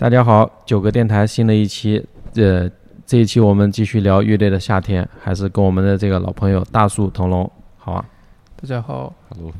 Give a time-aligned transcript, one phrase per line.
[0.00, 2.02] 大家好，九个电台新的一期，
[2.34, 2.66] 呃，
[3.04, 8.02] 这一期我们继续聊乐队的夏天，还是跟我们的这个老朋友大树腾龙，好啊。
[8.56, 9.52] 大家好，Hello，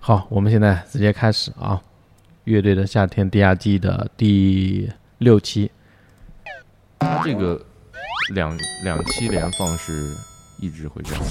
[0.00, 1.80] 好，我们现在直接开始啊，
[2.42, 5.70] 乐队的夏天第二季的第六期，
[6.98, 7.64] 他这个
[8.34, 10.12] 两两期连放是
[10.60, 11.22] 一直会这样，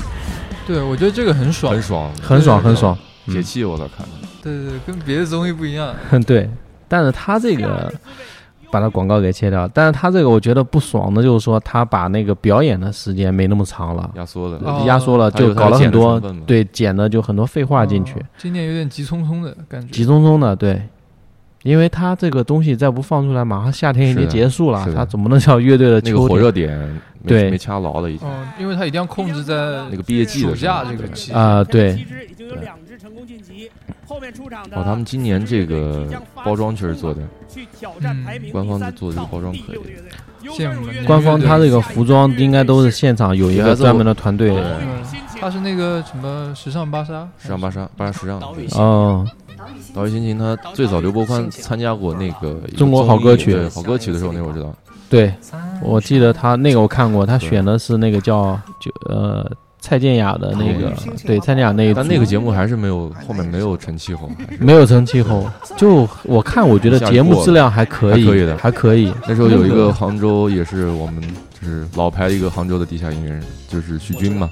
[0.66, 2.98] 对我觉得这个很爽，很爽，很爽很爽，
[3.28, 4.08] 解气我倒看。
[4.42, 5.94] 对对对，跟别的综艺不一样。
[6.12, 6.50] 嗯， 对。
[6.88, 7.92] 但是他这个
[8.72, 19.88] 把他广告给切掉，但是他这个我觉得不爽的就是说他把那个表演的时间没那么长了，压缩了，哦压缩了，就搞了很多对剪的就很多废话进去哦，今年有点急匆匆的感觉。
[19.88, 20.82] 急匆匆的对。
[21.66, 26.38] 因为他这个东西再不放出来，马上夏天已经结束了他怎么能叫乐队的那个火？
[26.38, 26.78] 热点
[27.24, 27.50] 没对。
[27.50, 28.28] 没掐牢了已经。
[28.28, 29.56] 嗯，因为他一定要控制在
[29.90, 31.94] 那个毕业季暑假这个期啊、对，
[32.30, 33.72] 已经有两支成功晋级，
[34.06, 36.08] 后面出场的哦，他们今年这个
[36.44, 39.60] 包装确实做的，去挑战排名官方做的这个包装可以。
[39.60, 40.12] 到第六的乐队
[40.52, 44.56] 羡慕了那个官方他这个服装应该都是现场有一个专门的团队。
[44.56, 45.02] 嗯，
[45.42, 48.40] 他是那个什么时尚芭莎，时尚芭莎芭莎时尚。
[48.54, 49.28] 对哦，
[49.94, 54.74] 岛屿心情他最早刘伯宽参加过那个中国好歌曲对好歌曲的时候，那会儿我知道。
[55.08, 55.32] 对，
[55.82, 59.50] 我记得他那个我看过，他选的是那个叫就呃
[59.80, 60.92] 蔡健雅的那个，
[61.24, 64.28] 对蔡健雅那一组但那个节目还是没有后面没有成气候，
[64.60, 69.14] 没有成气候，就我看我觉得节目质量还可以，还可以的还可以。
[69.28, 71.22] 那时候有一个杭州，也是我们
[71.62, 74.50] 就是老牌的一个杭州的地下音乐人，就是徐军嘛，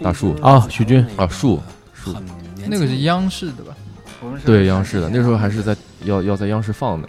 [0.00, 1.60] 大树啊，徐军啊树
[1.92, 2.14] 树，
[2.68, 3.74] 那个是央视的吧？
[4.44, 7.08] 对央视的，那时候还是在要要在央视放的，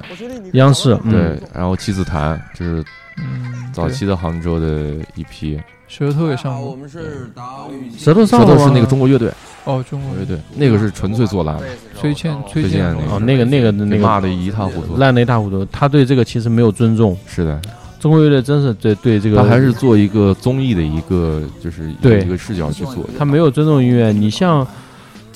[0.54, 2.84] 央视，嗯对，然后七子潭就是
[3.18, 6.76] 嗯，早期的杭州的一批，对舌头也上过。
[6.76, 9.32] 们是岛屿舌头舌头是那个中国乐队，
[9.64, 11.66] 哦，中国乐队那个是纯粹做烂的，
[12.00, 14.98] 崔健，崔崔健那哦，那个那个那个被骂的一塌糊涂。
[14.98, 17.18] 烂的一塌糊涂，他对这个其实没有尊重。
[17.26, 17.60] 是的，
[18.00, 23.10] 中国乐队真是对对这个，他还是做一个综艺的一个就是对一个视角去做的。
[23.18, 24.12] 他没有尊重音乐。
[24.12, 24.68] 你像，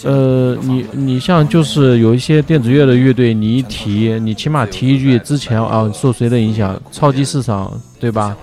[0.03, 8.35] 呃，你你像就是有一些电子乐的乐队，你一提，你起码提一句之前啊受谁的影响，超级市场对吧？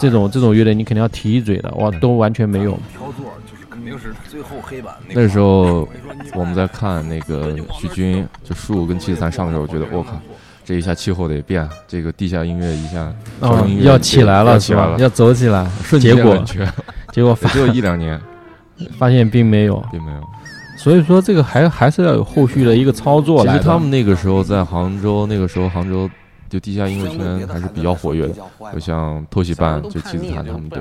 [0.00, 2.78] 这种这种乐队你肯定要提一嘴的，哇，都完全没有。
[5.12, 5.88] 那那时候
[6.34, 10.20] 我们在看那个许军，就树跟七子三上的时候，我觉得我靠，
[10.64, 13.12] 这一下气候得变，这个地下音乐一下
[13.82, 14.92] 要起来了起来了？
[14.92, 16.66] 吧要走起来，瞬结果间
[17.12, 18.20] 结果发也只有一两年，
[18.98, 20.20] 发现并没有，并没有。
[20.76, 23.44] 所以说这个还还是要有后续的一个操作。
[23.46, 26.08] 其实他们那个时候在杭州，那个时候杭州
[26.48, 28.34] 就地下音乐圈还是比较活跃的，
[28.72, 30.80] 有像偷袭办，就七子潭他们队，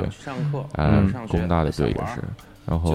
[0.73, 2.21] 哎嗯，工大的队也是，
[2.65, 2.91] 然后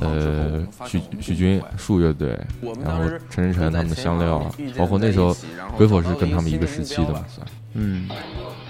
[0.00, 2.38] 呃许许军树乐队，
[2.84, 5.36] 然后陈晨晨他们的香料啊，包括那时候
[5.76, 8.08] 鬼火是跟他们一个时期的嘛，算嗯，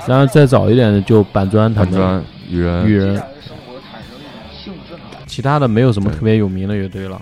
[0.07, 3.23] 然后再早一点的就板砖他们，板砖、雨人、雨人，
[5.31, 7.21] 其他的没有什么特别有名的乐队了。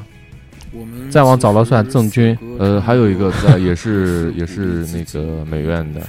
[1.10, 6.00] 再往早了算郑钧，呃，还有一个在也是 也是那个美院的，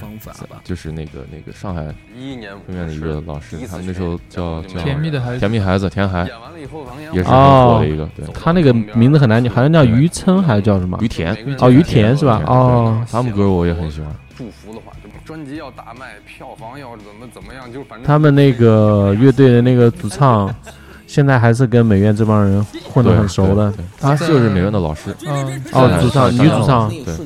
[0.62, 1.82] 就是那个那个上海
[2.14, 5.38] 一一年美院的一个老师，他们那时候叫叫甜蜜的孩子。
[5.38, 6.84] 甜蜜孩子田海，演完了以后，
[7.14, 10.98] 也是很火的一个，对，他那个名字很难念，好像叫于琛还是叫什么？
[11.00, 12.42] 于田，哦，于田是吧？
[12.46, 14.14] 哦，他们歌我也很喜欢。
[14.36, 20.54] 祝福的话，就专辑要大卖，票房要怎么怎么样，就反正他们那个乐队的那个主唱，
[21.10, 23.74] 现在还是跟美院这帮人混得很熟的。
[23.98, 27.16] 他就是美院的老师，嗯，哦，主唱女主唱，对，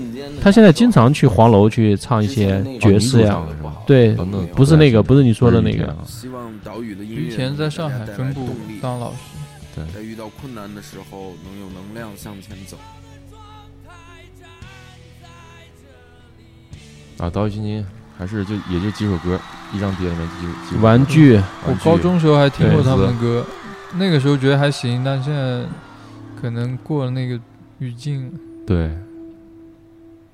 [0.42, 3.42] 她现在经常去黄楼去唱一些爵士呀？
[3.86, 4.14] 对，
[4.54, 5.84] 不是那个，不是你说的那个。
[5.84, 6.04] 不是于田啊。
[6.06, 8.48] 希望岛屿的音于乐田在上海分部
[8.80, 12.78] 当老师，在遇到困难的时候能有能量向前走。
[17.18, 17.84] 啊，岛屿心情
[18.16, 19.38] 还是就也就几首歌，
[19.74, 20.82] 一张碟里面几几首歌。
[20.82, 23.44] 玩具，我高中时候还听过对他们的歌，
[23.96, 25.64] 那个时候觉得还行，但现在
[26.40, 27.40] 可能过了那个
[27.78, 28.30] 语境。
[28.66, 28.90] 对，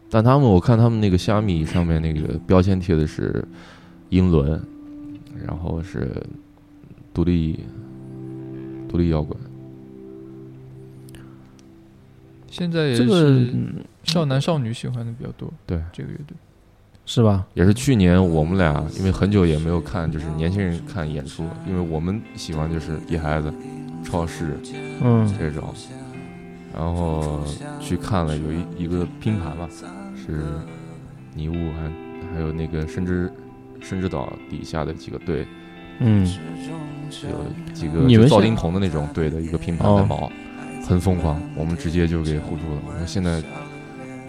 [0.09, 3.45] 但他们我看他们那个虾米上面那个标签贴的是
[4.09, 4.61] 英伦，
[5.47, 6.11] 然后是
[7.13, 7.61] 独立
[8.89, 9.39] 独立摇滚，
[12.49, 15.53] 现在也这个是嗯少男少女喜欢的比较多。
[15.67, 16.37] 对这个乐队，
[17.11, 17.45] 是吧？
[17.55, 23.53] 也是去年我们俩因为很久也没有看，就是年轻人看演出，因为我们喜欢就是野孩子、
[24.05, 24.57] 超市
[25.03, 25.75] 嗯，这种，
[26.73, 27.41] 然后
[27.81, 29.69] 去看了有一一个拼盘嘛，
[30.15, 30.45] 是
[31.35, 33.29] 尼雾还还有那个深之
[33.81, 35.45] 深之岛底下的几个队，
[35.99, 36.25] 嗯，
[37.29, 40.31] 有几个就赵丁鹏的那种队的一个拼盘哦在毛，
[40.87, 42.81] 很疯狂，我们直接就给护住了。
[42.87, 43.43] 我们现在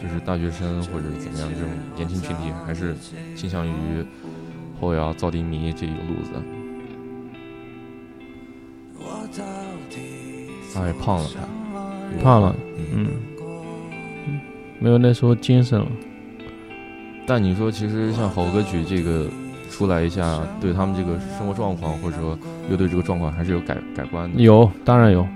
[0.02, 2.96] 就是大学生或者怎么样这种年轻群体，还是
[3.36, 3.72] 倾向于
[4.80, 6.32] 后摇、噪低迷这一个路子。
[10.74, 11.30] 他也胖了，
[12.18, 12.56] 他胖了，
[12.94, 13.08] 嗯。
[14.28, 14.40] 嗯，
[14.80, 15.88] 没有那时候精神了。
[17.28, 19.30] 但你说，其实像好歌曲这个
[19.70, 22.38] 出来一下，对他们这个生活状况或者说
[22.70, 24.42] 乐队这个状况，还是有改改观的。
[24.42, 25.28] 有，当然有。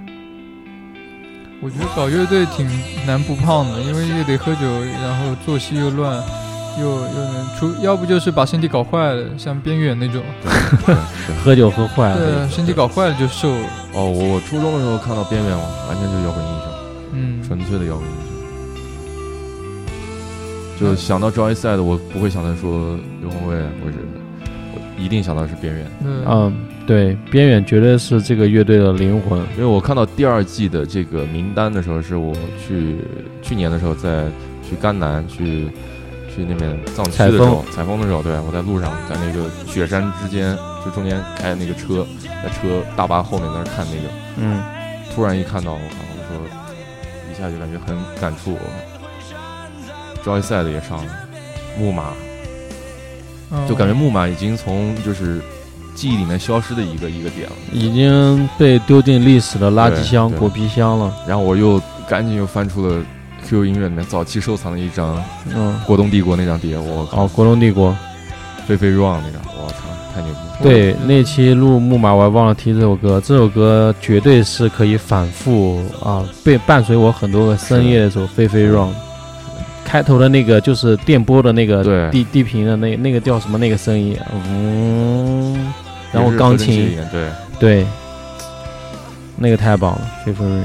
[1.62, 2.68] 我觉得搞乐队挺
[3.08, 4.62] 难不胖的，因为又得喝酒，
[5.02, 6.22] 然后作息又乱，
[6.80, 10.22] 又又能出，要不就是把身体搞坏了，像边远那种。
[11.44, 12.18] 喝酒喝坏了。
[12.18, 13.68] 对，身体搞坏了就瘦了。
[13.94, 16.68] 哦，我我初中的时候看到边缘，完全就是摇滚英雄，
[17.14, 18.26] 嗯，纯粹的摇滚英雄。
[20.78, 23.98] 就想到 Joyside，我不会想到说刘宏伟，或者
[24.74, 25.88] 我一定想到是边缘。
[26.04, 26.54] 嗯，
[26.88, 29.40] 对，边远绝对是这个乐队的灵魂。
[29.56, 32.34] 因为我看到第二季的这个名单的时候，是我
[32.66, 32.98] 去
[33.42, 34.26] 去年的时候在
[34.62, 35.68] 去甘南去
[36.30, 38.00] 去那边藏区的时候采风。
[38.00, 40.56] 的时候，对我在路上在那个雪山之间，
[40.86, 42.06] 就中间开那个车，
[42.44, 44.62] 在车大巴后面在那看那个，嗯，
[45.14, 46.46] 突然一看到我靠，我说
[47.32, 48.58] 一下就感觉很感触。
[50.24, 51.12] Joyside 也上了，
[51.80, 52.14] 木马，
[53.68, 55.40] 就感觉木马已经从就是
[55.96, 61.12] 记忆里面消失的一个一个点了，已经被丢进历史的垃圾箱、果皮箱了。
[61.28, 63.02] 然后我又赶紧又翻出了
[63.48, 65.24] QQ 音乐里面早期收藏的一张，
[65.56, 67.96] 嗯，国东帝国那张碟，我靠，国东帝国，
[68.68, 69.78] 飞飞 Run 那张，我操，
[70.14, 70.40] 太牛逼！
[70.64, 78.94] 对，那期录木马我还忘了提这首歌，这首歌绝对是可以反复啊，被伴随我很多个深夜的时候，飞飞 Run。
[79.84, 85.72] 开头的那个就是电波的那个地地频的那那个叫什么那个声音，嗯，
[86.16, 87.30] 然后钢琴，对
[87.60, 87.86] 对，
[89.38, 90.62] 那个太棒了，飞飞瑞。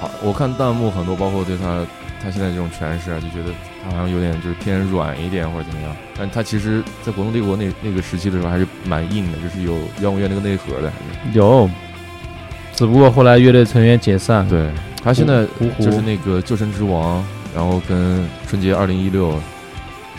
[0.00, 1.84] 好，我看弹幕很多，包括对他
[2.22, 3.52] 他现在这种诠释啊，就觉得
[3.84, 11.68] 他好像有点就是偏软一点或者怎么样，但他其实在国动帝国那那个时期的时候还是蛮硬的，就是有摇滚乐那个内核的，还是有。
[12.74, 14.70] 只不过后来乐队成员解散，对
[15.02, 15.44] 他现在
[15.78, 17.24] 就是那个救生之王。
[17.54, 19.38] 然后跟春节二零一六，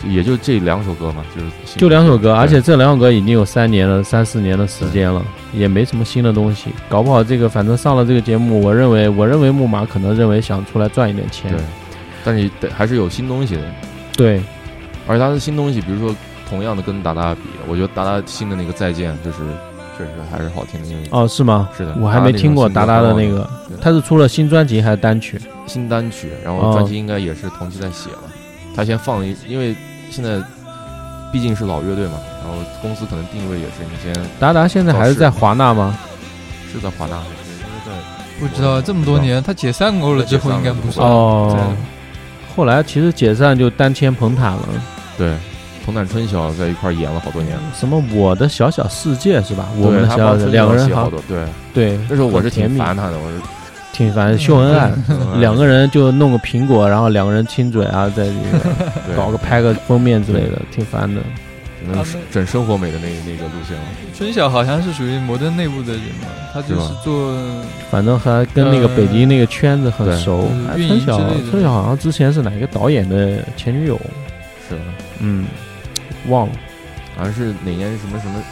[0.08, 5.22] 也就这两首歌嘛，就是就两首歌，而且这两首歌已经有三年了，三四年的时间了，
[5.52, 6.70] 也没什么新的东西。
[6.88, 11.60] 搞不好这个反正上了这个节目，我认为我认为木马可能认为想出来赚一点钱，对，
[12.24, 13.62] 但是得还是有新东西的，
[14.16, 14.40] 对，
[15.06, 16.14] 而且他的新东西，比如说
[16.48, 19.38] 同样的跟达达比，我觉得达达新的那个再见就是。
[19.96, 21.68] 确实还是好听的，哦，是吗？
[21.78, 23.48] 是的，我还没听过达达的那个，
[23.80, 25.40] 他是出了新专辑还是单曲？
[25.68, 28.22] 新单曲，然后专辑应该也是同期在写了。
[28.74, 29.72] 他先放了一，因为
[30.14, 30.40] 现在
[31.32, 34.14] 毕竟是老乐队嘛，然后公司可能定位也是你先。
[34.38, 35.98] 达达现在还是在华纳吗？
[36.72, 38.38] 是在华纳，还是在？
[38.38, 41.74] 不知道这么多年，他解散过了之后应该不是哦。
[42.54, 44.68] 后来其实解散就单签彭坦了，
[45.18, 45.34] 对。
[45.84, 49.68] 彭坦春晓在一块演了好多年，什么我的小小世界是吧？
[49.76, 51.44] 我们的小两个人好多，对
[51.74, 51.98] 对。
[52.08, 53.36] 那时候我是挺烦他的，我是
[53.94, 54.92] 挺烦秀恩爱，
[55.38, 58.60] 两个人就弄个苹果，然后两个人亲嘴啊，在里面
[59.16, 61.22] 搞个拍个封面之类的，挺烦的。
[61.86, 63.84] 能整生活美的那那个路线了。
[64.16, 67.36] 春晓好像是属于摩登内部的人嘛，他就是做，
[67.90, 70.48] 反正还跟那个北京那个圈子很熟。
[70.74, 71.18] 春晓，
[71.50, 73.96] 春晓好像之前是哪个导演的前女友？
[74.68, 74.76] 是，
[75.20, 75.46] 嗯。
[76.28, 76.52] 忘了，
[77.18, 78.42] 好像是哪年什么什么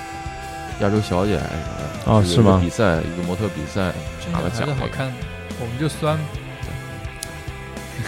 [0.81, 2.19] 亚洲小姐还是什么？
[2.19, 2.61] 哦，是吗？
[2.63, 3.91] 比赛一个模特比赛
[4.31, 5.11] 拿了奖，好看，
[5.63, 6.19] 我们就酸。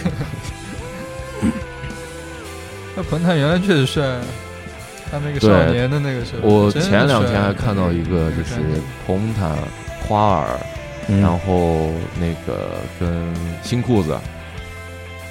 [2.95, 4.19] 那彭坦原来确实帅，
[5.09, 6.41] 他那个少年的那个时候。
[6.47, 8.55] 我前两天还看到一个，就是
[9.07, 9.57] 彭坦、
[10.07, 10.59] 花儿，
[11.07, 13.33] 然后那个跟
[13.63, 14.15] 新裤子。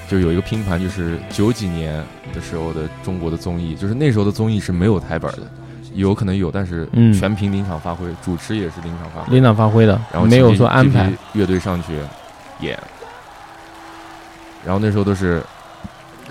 [0.07, 2.05] 就有一个拼盘，就是九几年
[2.35, 5.51] 的时候的中国的综艺，就是那时候的综艺是没有台本的，
[5.95, 6.87] 有可能有，但是
[7.19, 11.95] 全凭临场发挥，主持也是临场发挥，临场发挥的，然后没有说安排乐队上去
[12.61, 12.79] 演，
[14.65, 15.43] 然后那时候都是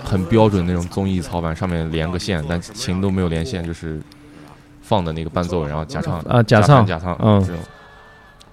[0.02, 4.00] 很标准那种综艺操盘，上面连个线，但琴都没有连线，就是
[4.80, 7.44] 放的那个伴奏，然后假唱啊假唱假唱，嗯。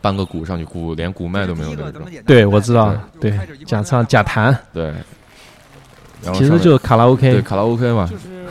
[0.03, 2.01] 搬个鼓上去，鼓连鼓麦都没有那种。
[2.25, 4.91] 对，我知道，对，假唱假弹，对。
[6.33, 8.09] 其实就是卡拉 OK，对，卡拉 OK 嘛。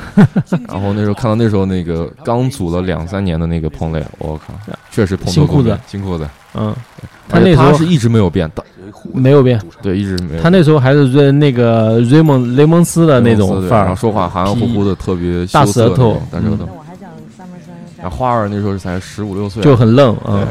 [0.68, 4.54] 然后那时候看到那时候那个刚组了两三年的那个彭磊，我靠，
[4.90, 6.74] 确实新裤子，新裤子，嗯。
[7.28, 8.50] 他那时候是一直没有变，
[9.14, 10.42] 没有变，对，一直没有。
[10.42, 16.68] 他那时候还是瑞那个瑞蒙雷蒙斯的那种范儿，说话含含糊糊的，特别大舌头，大舌头。
[17.96, 20.44] 然后花儿那时候才十五六岁，就很愣，嗯。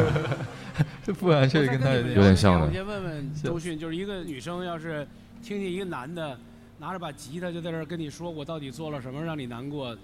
[1.05, 2.67] 这 不完全跟他有点像的。
[2.67, 5.05] 我先问问周迅，就是一个女生要是
[5.43, 6.37] 听见一个男的
[6.79, 9.95] 拿着把吉他就在这儿跟你说我到底做了什么让你难过。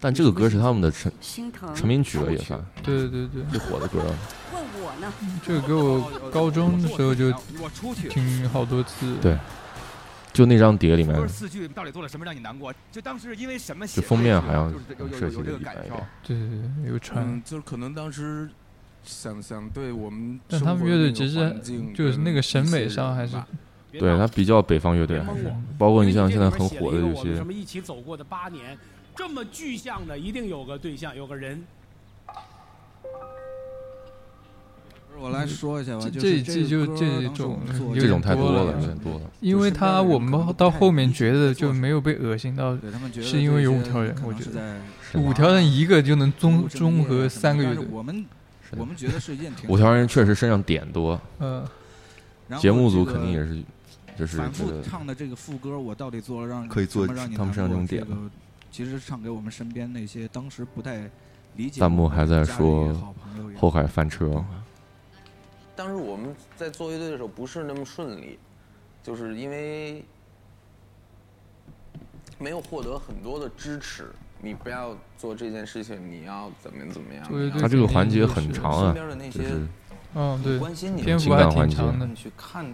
[0.00, 1.74] 但这个歌是他们的成心疼。
[1.74, 3.98] 成名曲了，也算对对对，最火的歌。
[4.52, 5.12] 问我呢？
[5.44, 7.32] 这个歌我高中的时候就
[8.08, 9.16] 听好多次。
[9.20, 9.36] 对，
[10.32, 12.72] 就那张碟里面四句到底做了什么让你难过？
[12.92, 16.06] 就当时因为什么写的就封面好像有有设计有这的一般一个感受点。。
[16.22, 16.48] 对对
[16.84, 17.42] 对，有传嗯，。
[17.44, 18.48] 就是可能当时
[19.02, 21.60] 想想对我们但他们乐队其实
[21.92, 23.36] 就是那个审美上还是
[23.92, 28.76] 对他比较北方乐队，还是包括你像现在很火的有些什么一起走过的八年，
[29.14, 31.62] 这么具象的，一定有个对象，有个人。
[35.20, 39.22] 我来说一下吧，这这一季就这种这种点多了太多了，有点多了。
[39.40, 42.78] 因为他我们到后面觉得就没有被恶心到，
[43.20, 44.76] 是因为有五条人我觉得
[45.14, 47.84] 五条人一个就能综综合三个乐队。
[47.90, 48.24] 我们
[48.76, 51.66] 我们觉得是一件挺五条人确实身上点多，嗯，
[52.60, 53.60] 节目组肯定也是，
[54.18, 58.30] 就是反复唱的这个副歌，我到底做了让可以做什么让你他们身上难过这种点这个
[58.70, 61.08] 其实唱给我们身边那些当时不太
[61.54, 64.44] 理解弹幕还在说也好朋友也好后海翻车，
[65.76, 68.38] 当时我们在做乐队的时候不是那么顺利，
[69.02, 70.04] 就是因为
[72.38, 74.08] 没有获得很多的支持。
[74.40, 77.26] 你不要做这件事情，你要怎么怎么样？
[77.60, 79.66] 他这个环节很长啊身，边的那些就是
[80.14, 82.64] 嗯对，关心你的情篇幅还感环节挺长的你，去看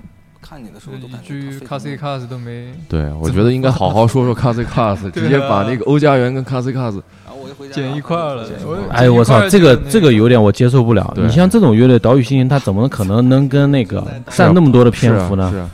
[0.46, 2.68] 看你的时候，都一感觉句他 c a 非 s c a s 都没。
[2.86, 4.62] 对，我觉得应该好好说说 a s
[5.10, 11.14] 对啊直接把那个欧家园跟我就回家剪一块儿了我哎，我操，这个这个有点我接受不了。
[11.16, 15.70] 你像这种乐队岛屿心情，他怎么可能能跟那个占那么多的篇幅呢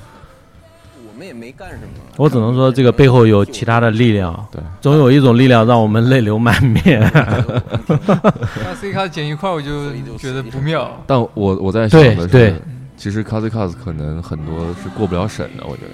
[1.12, 1.82] 我们也没干什么。
[2.16, 7.00] 我只能说这个背后有其他的力量，对，总有一种力量让我们泪流满面。
[8.80, 10.90] c a s 剪一块我就觉得不妙。
[11.06, 12.62] 但我我在想的对对是，
[13.00, 15.88] 其实 c a s c a s 可能很多是过不了审的，我觉得。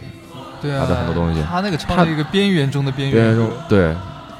[0.61, 1.41] 对啊，他的很多东西。
[1.49, 3.37] 他那个唱的一个边缘中的边边缘。
[3.37, 3.95] 缘中对，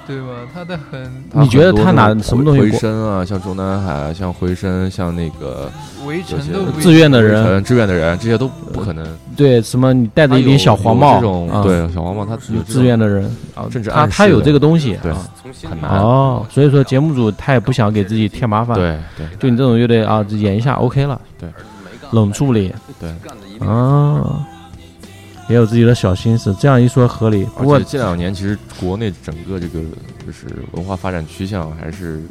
[0.05, 0.27] 对吧？
[0.53, 5.71] 他的很你觉得他哪什么东西回声啊，像中南海，像回声，像那个
[6.07, 9.07] 围城有些都不志愿的人，呃志愿的人，这些都不可能。
[9.37, 11.17] 对什么你戴着一顶小黄帽。
[11.17, 13.25] 这种啊，对小黄帽，他有志愿的人。
[13.55, 15.13] 啊，甚至他他有这个东西，对
[15.69, 16.01] 很难。
[16.01, 19.27] 哦，所以说节目组他也不想给自己添麻烦，，对对。
[19.39, 21.55] 就你这种乐队啊，演一下 OK 了，没干
[22.13, 23.11] 冷处理对。
[23.67, 24.47] 啊，
[25.49, 27.45] 也有自己的小心思，这样一说合理。
[27.57, 29.81] 不过这两年其实国内整个这个
[30.27, 32.23] 就是文化发展趋向还是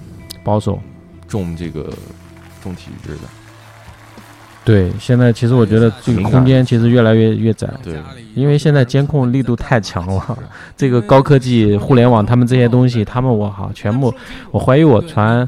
[0.44, 0.80] 保守，
[1.28, 1.92] 重这个
[2.62, 3.22] 重体制的，
[4.66, 8.02] 对，现在其实我觉得这个空间其实越来越越窄，对，
[8.34, 10.38] 因为现在监控力度太强了，
[10.76, 14.12] 这个高科技、互联网他们这些东西，他们我靠，全部，
[14.50, 15.48] 我怀疑我传，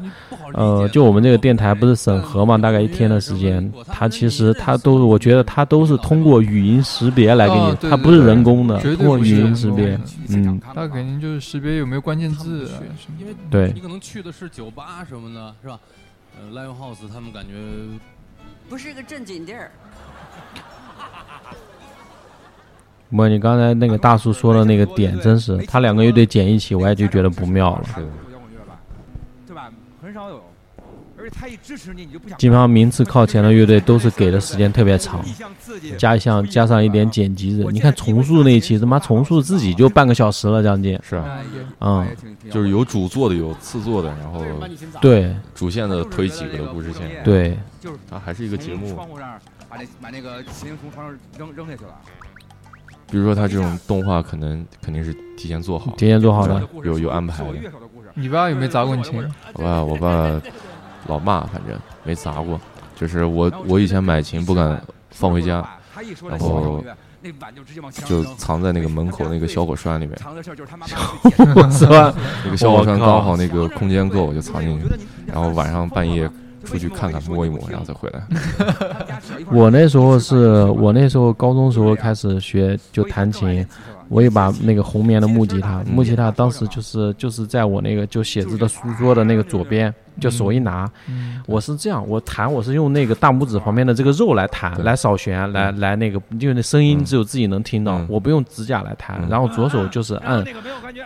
[0.53, 12.69] 呃，就我们这个电台不是审核嘛，大概一天的时间，它其实它都，我觉得它都是通过语音识别来给你，哦对它不是人工的，通过语音识别，嗯，他肯定就是识别有没有关键字
[13.49, 13.71] 对。
[13.73, 15.79] 你可能去的是酒吧什么的，是吧？
[16.39, 17.49] 呃，Live House 他们感觉
[18.69, 19.71] 不是个正经地儿。
[23.09, 27.85] 不过你刚才那个大叔说的那个点，真是他两个乐队剪一起，我也就觉得不妙了。
[29.45, 29.71] 对吧？
[30.01, 30.43] 很少有，
[32.37, 35.23] 基本上名次靠前的乐队都是给的时间特别长，
[35.97, 37.71] 加上加上一点剪辑的。
[37.71, 40.99] 你看重塑那一期，他妈重塑自己就半个小时了，将近。
[41.03, 41.39] 是啊，
[41.79, 42.07] 嗯，
[42.49, 44.43] 就是有主做的，有次做的，然后
[45.01, 49.07] 对主线的推几个的故事线，对，就是它还是一个节目窗。
[49.07, 51.91] 户上把那把那个琴从床上扔扔下去了。
[53.09, 56.61] 比如说他这种动画，可能肯定是提前做好，提前做好的。
[56.83, 57.53] 有有安排的。
[58.15, 59.23] 你爸有没有砸过你琴？
[59.53, 60.41] 我爸我爸
[61.07, 62.59] 老骂，反正没砸过。
[62.95, 65.63] 就是我我以前买琴不敢放回家，
[66.29, 66.83] 然后
[68.05, 70.17] 就藏在那个门口那个小火栓里面。
[72.45, 74.87] 那个小火栓刚好那个空间够，我就藏进去，
[75.25, 76.29] 然后晚上半夜
[76.65, 78.21] 出去看看摸一摸，然后再回来。
[79.51, 83.65] 我那时候是我那时候高中时候开始学就弹琴，
[84.09, 90.89] 我也把那个红棉的木吉他，木吉他当时就是就是在我那个就写字的书桌的那个左边，就手一拿，
[91.45, 100.43] 我是这样，我弹我是用那个大拇指旁边的这个肉来弹，来扫弦，来来那个，就那声音只有自己能听到，我不用指甲来弹，然后左手就是按，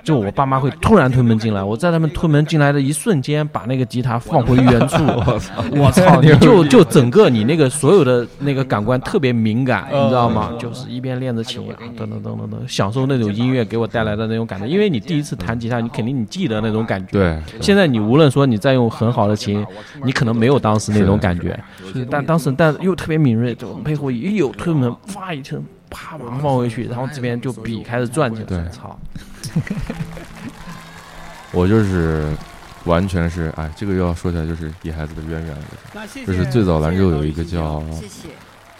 [0.03, 4.97] 就我爸妈会突然推门进来，我在他们推门进来的一瞬间，把那个吉他放回原处，
[5.75, 10.51] 我操， 你就就整个你那个所有的那个感官特别敏感，你知道吗？
[10.59, 17.11] 就是一边练着琴啊，等等等等等，享受那种音乐给我带来的那种感觉，因为你第一次弹吉他，你肯定你记得那种感觉。
[17.11, 19.65] 对，现在你无论说你再用很好的琴，
[20.03, 21.57] 你可能没有当时那种感觉，
[22.09, 28.45] 但当时但又特别敏锐，就背后一有推门，哇一声，啪马上放回去，然后这边就笔开始转起来。
[28.45, 28.99] 对操，
[31.53, 32.35] 我就是
[32.85, 35.63] 完全是哎，这个又要说起来就是野孩子的渊源了。
[35.93, 38.29] 那谢谢就是最早兰州有一个叫谢谢。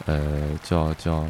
[0.07, 0.19] 呃
[0.63, 1.23] 叫叫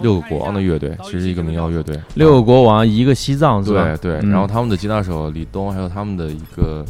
[0.00, 1.98] 六个国王的乐队，其实一个民谣乐队。
[2.14, 3.84] 六个国王一个西藏是吧？
[4.00, 6.84] 对对，嗯然后他们的吉他手李东，还有他们的一个，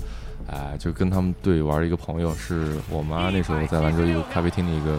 [0.46, 4.98] 哎、就跟他们队玩的一个朋友，是我妈那时候在兰州一个咖啡厅的一个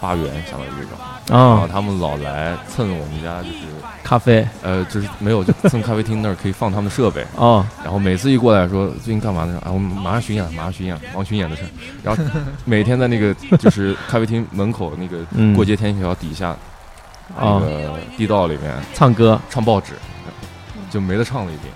[0.00, 0.90] 吧员，相当于这种。
[1.28, 3.58] 然后啊，他们老来蹭我们家，就是
[4.02, 7.24] 咖啡呃，就是没有就蹭咖啡厅那儿可以放他们的设备。
[7.36, 9.60] 哦，然后每次一过来说最近干嘛呢？
[9.64, 11.68] 啊，我们马上巡演了，马上巡演了，忙巡演的事儿。
[12.02, 12.24] 然后
[12.64, 16.56] 每天在那个就是咖啡厅门口那个嗯过街天桥底下、
[17.36, 19.94] 那哦，个地道里面唱歌，唱报纸，
[20.90, 21.70] 就没得唱了已经。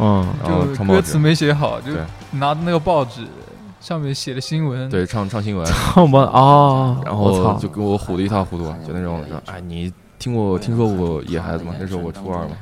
[0.00, 1.00] 嗯，然后就唱报纸。
[1.00, 2.02] 歌词，没写好，就对。
[2.32, 3.26] 拿那个报纸
[3.80, 11.74] 上面写的新闻，对，唱唱新闻， 唱吧哦，然后就给我唬得一塌糊涂，就那种说，哎，你听过听说过野孩子吗？
[11.80, 12.56] 那时候我初二嘛，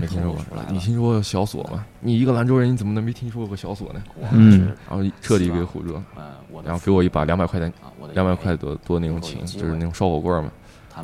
[0.00, 0.40] 没听说过。
[0.68, 1.84] 你听说过小锁吗？
[2.00, 4.00] 你一个兰州人，你怎么能没听说过小锁呢？
[4.32, 5.92] 嗯，然后彻底给唬住。
[5.92, 6.02] 了，
[6.64, 7.72] 然后给我一把两百块钱，
[8.14, 10.50] 两百块多多那种琴，就是那种烧火棍嘛。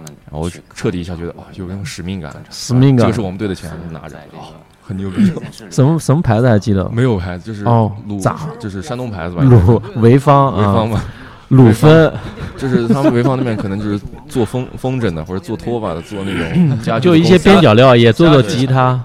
[0.02, 3.06] 然后我彻底一下觉得，哇，有那种使命感，使命感。
[3.06, 5.32] 这个是我们队的钱，拿着，哦，很牛逼。
[5.70, 6.88] 什么什么牌子还记得？
[6.90, 11.02] 没有牌子，就是哦鲁咋，就是山东牌子吧，鲁潍坊啊，潍坊嘛。
[11.48, 12.10] 鲁芬，
[12.56, 18.98] 就是他们潍坊那边可能就是做风风筝的，或者做拖把的，做那种家具就一些边角料也做做吉他，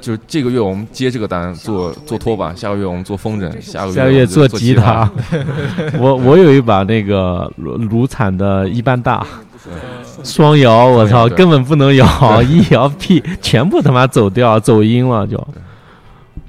[0.00, 5.08] 就是这个月我们接这个单做做拖把，下个月我们做风筝，下个下个月做吉他。
[5.30, 5.38] 他。
[6.00, 9.24] 我我有一把那个鲁鲁产的一般大，
[10.24, 15.36] 双摇，我操，根本不能摇，一摇屁全部他妈走掉，走音了就。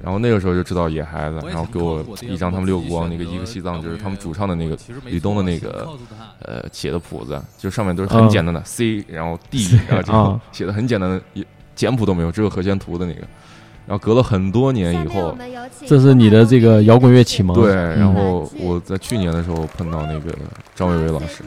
[0.02, 5.88] 然后那个时候就知道野孩子，然后给我一张他们六个光那个一个西藏，就是他们主唱的那个吕东的那个
[6.42, 10.42] 呃写的谱子，就上面都是很简单的 C，然后 D，然后这种啊。
[10.54, 13.20] 写的很简单的，也简谱都没有，只有和弦图的那个。
[13.86, 15.36] 然后隔了很多年以后，
[15.86, 17.60] 这是你的这个摇滚乐启蒙。
[17.60, 18.00] 对，嗯。
[18.00, 20.32] 然后我在去年的时候碰到那个
[20.76, 21.44] 张伟伟老师，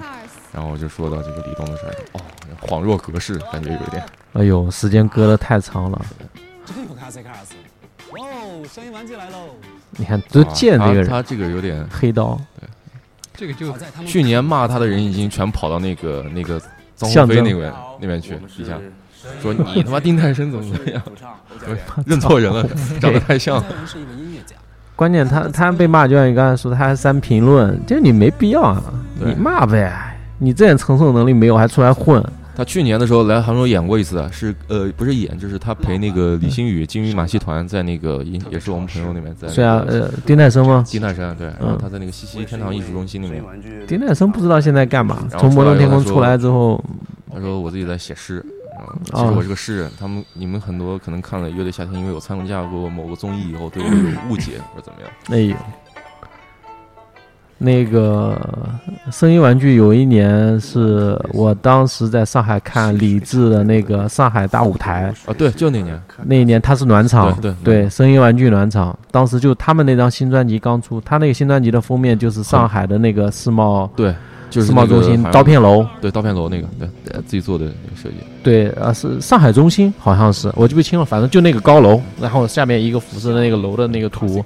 [0.53, 2.21] 然后我就说到这个李东的事儿，哦，
[2.61, 4.05] 恍若隔世，感觉有点。
[4.35, 6.01] 哎呦，时间隔得太长了。
[6.67, 7.55] 这个卡斯卡斯，
[8.11, 9.39] 哦，声音玩具来喽！
[9.97, 12.41] 你看，都见这个人，啊他他这个有点黑刀。
[13.35, 13.75] 这个就
[14.07, 16.61] 去年骂他的人已经全跑到那个那个
[16.95, 18.79] 张鸿飞那边那边去底下，
[19.41, 21.03] 说你他妈丁太升怎么怎么样，
[21.65, 22.63] 对认错人了，
[23.01, 23.65] 长得太像了。
[23.87, 24.55] 是一个音乐家，
[24.95, 28.83] 关键他他被骂，就像你刚才说，他还删评论，这你没必要啊，
[29.19, 30.12] 你骂呗，
[30.43, 32.21] 你这点承受能力没有，还出来混，
[32.57, 39.55] 他去年的时候来杭州演过一次，是呃不是演，就是他陪那个李星宇金鱼马戏团在那个也也是我们朋友那边在那个。
[39.55, 40.85] 虽然呃，丁太生吗？
[40.89, 43.43] 丁太生对，然后他在那个西溪天堂艺术中心里面，
[43.87, 46.83] 丁太生不知道现在干嘛，从摩登天空出来之后，
[47.33, 48.45] 他说我自己在写诗，
[49.05, 49.91] 其哦实我是个诗人。
[49.99, 55.11] 他们你们很多可能看了《乐队夏天》，因为我参加过某个综艺以后，对我有误解或者怎么样。
[55.29, 55.57] 哎呦，
[57.65, 58.37] 那个
[59.13, 74.13] 声音玩具有一年是我当时在上海看李志的那个上海大舞台，啊，对，就那年，那一年他是暖场，对对对，声音玩具暖场，当时就他们那张新专辑刚出，他那个新专辑的封面就是上海的那个世贸，对，
[74.53, 78.17] 就是世贸中心刀片楼，对，刀片楼那个，对，呃自己做的那个设计。
[78.43, 84.45] 对，啊，是上海中心，好像是，我记不清了，反正就那个高楼，然后下面一个俯视的那个楼的那个图，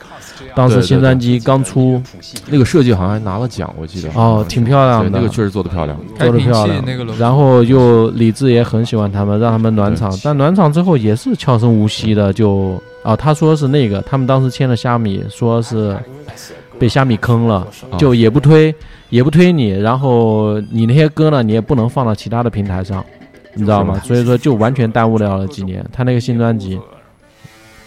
[0.54, 2.00] 当时新专辑刚出，
[2.46, 4.08] 那个设计好像还拿了奖，我记得。
[4.14, 5.98] 哦，挺漂亮的，那个确实做的漂亮。
[6.18, 6.84] 做的漂亮。
[7.18, 15.96] 然后又李志也很喜欢他们，让他们暖场，但暖场之后也是悄声无息的就啊，他说是那个，他们当时签了虾米，说是
[16.78, 17.96] 被虾米坑了，啊。
[17.98, 18.74] 就也不推，
[19.10, 23.04] 也不推你，然后你那些歌呢，你也不能放到其他的平台上，
[23.54, 23.98] 你知道吗？
[24.04, 25.84] 所以说就完全耽误掉了几年。
[25.92, 26.80] 他那个新专辑，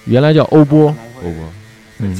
[0.05, 0.87] 原来叫欧波，
[1.23, 1.33] 欧波，
[1.99, 2.17] 嗯，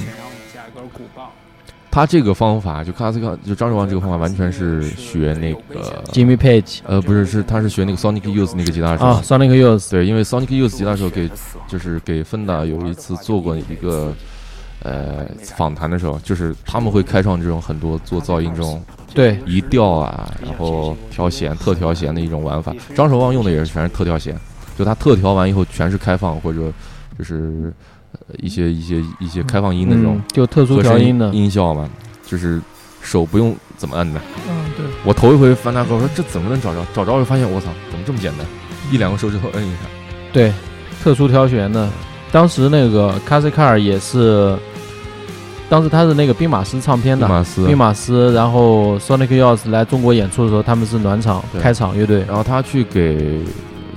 [1.91, 9.05] 他这个方法，就卡斯卡，就张守望这个方法，完全是学那个 Jimmy Page 呃，不是，是他是学那个 Sonic Youth 那个吉他手。
[9.05, 11.27] 啊，Sonic Youth 对，因为 Sonic Youth 吉他手给
[11.67, 14.13] 就是给芬达有一次做过一个
[14.83, 18.81] 呃访谈的时候，就是他们会开创这种很多做噪音这种
[19.13, 22.73] 对移调啊，然后调弦、特调弦的一种玩法。
[22.95, 24.39] 张守望用的也是全是特调弦，
[24.77, 26.71] 就他特调完以后全是开放或者
[27.17, 27.73] 就是
[28.11, 31.89] 呃一些一些一些开放音的这种嗯就特殊调音的音效嘛，
[32.25, 32.61] 就是
[33.01, 34.21] 手不用怎么摁的。
[34.49, 36.85] 嗯，对，我头一回翻大哥，我说这怎么能找着？
[36.93, 38.45] 找着就发现我操，怎么这么简单？
[38.91, 39.77] 一两个手指头摁一下。
[40.31, 40.53] 对，
[41.03, 41.89] 特殊调弦的。
[42.31, 44.55] 当时那个卡西卡尔也是，
[45.67, 52.23] 当时他是那个兵马司唱片的，兵马司兵马司然后 Sonic Youth 来中国演出的时候，他们是暖场开场乐队。
[52.27, 53.39] 然后他去给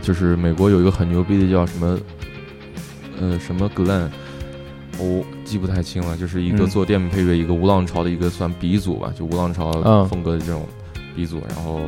[0.00, 1.98] 就是美国有一个很牛逼的叫什么，
[3.20, 4.08] 呃，什么 Glen，
[4.98, 10.66] 我记不太清了，就是一个嗯做电影配乐，一个无浪潮的一个算鼻祖吧，就无浪潮嗯风格的这种
[11.14, 11.80] 鼻祖，然后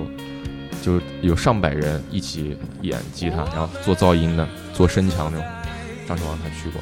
[0.83, 5.47] 就有上百人一起演吉他，然后做噪音的，做声墙那种。
[6.07, 6.81] 张守望他去过，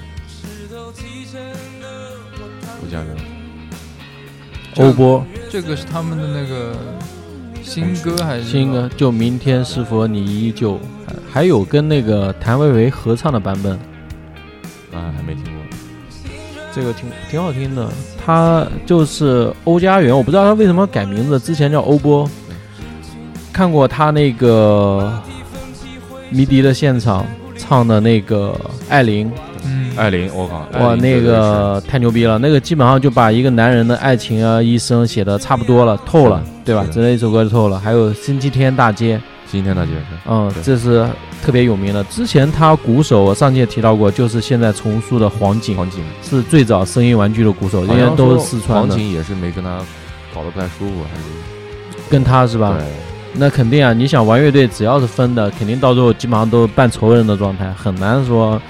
[2.83, 3.17] 我家人。
[4.75, 6.75] 这欧波这个是他们的那个
[7.63, 13.73] 新歌还是新歌就明天是否你依旧，还还有跟那个谭维维合唱的版本，
[14.93, 15.53] 啊，还没听过。
[16.75, 17.89] 这个挺挺好听的。
[18.25, 22.29] 他就是欧家园，我不知道他为什么改名字，之前叫欧波。
[23.53, 25.13] 看过他那个
[26.31, 27.27] 迷笛的现场
[27.63, 29.31] 唱的那个艾琳，
[29.65, 32.39] 嗯，艾琳，我靠，艾哇，那个太牛逼了！
[32.39, 36.83] 那个基本上就把一个男人的爱情啊、一生写的差不多了，透了，对吧？
[36.83, 36.89] 是？
[36.89, 36.95] 的。
[36.95, 37.79] 这一首歌就透了。
[37.79, 39.93] 还有星期天大街，星期天大街，
[40.29, 41.07] 嗯，这是
[41.43, 42.03] 特别有名的。
[42.05, 49.79] 之前他鼓手，我上期也提到过，就是现在重塑的黄景，黄景，是最早声音玩具的鼓手，因为都是四川的，黄景也是没跟他
[50.35, 51.25] 搞得不太舒服，还是。
[52.11, 52.75] 跟他是吧？
[52.77, 52.87] 对，
[53.35, 53.93] 那肯定啊！
[53.93, 58.61] 你想玩乐队，只要是分的，肯定到最后基本上都半仇人的状态，很难说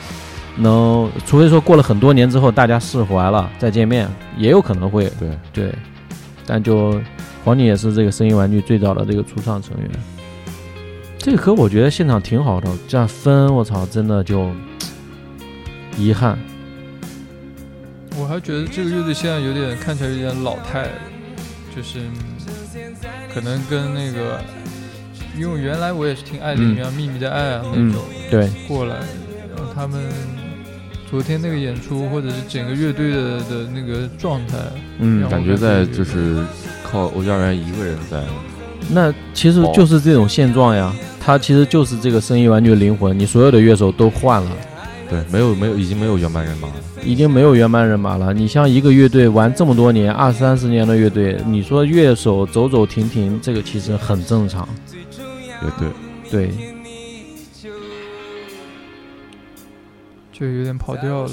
[0.57, 5.75] 能，除非说过了很多年之后大家释怀了再见面，也有可能会对对。
[6.47, 7.01] 但就
[7.45, 9.91] 黄景也是这个声音玩具最早的这个初创成员。
[11.19, 14.51] 这个歌我觉得现场挺好的，这样分我操，真的就
[15.97, 16.39] 遗憾。
[18.19, 20.89] 我还觉得这个乐队现在有点看起来有点老态，
[21.75, 22.01] 就是
[23.33, 24.41] 可能跟那个，
[25.39, 28.97] 因为原来我也是听爱玲啊、秘密的爱啊那嗯种对，过来，
[29.55, 30.03] 然后他们
[31.11, 34.59] 昨天那个演出或者是整个乐队的的那个状态，
[34.99, 36.45] 嗯感觉在就是
[36.83, 38.23] 靠欧家园一个人在，
[38.91, 44.51] 那其实就是这种现状呀，他其实就是这个声音玩具的灵魂，你所有的乐手都换了。
[45.13, 48.33] 对，没有没有已经没有原班人马了，已经没有原班人马了。
[48.33, 54.67] 你像一个乐队玩这么多年，二三十年的乐队，你说乐手走走停停，这个其实很正常。
[54.91, 55.91] 也对，
[56.31, 56.51] 对，
[60.33, 61.31] 就有点跑调了，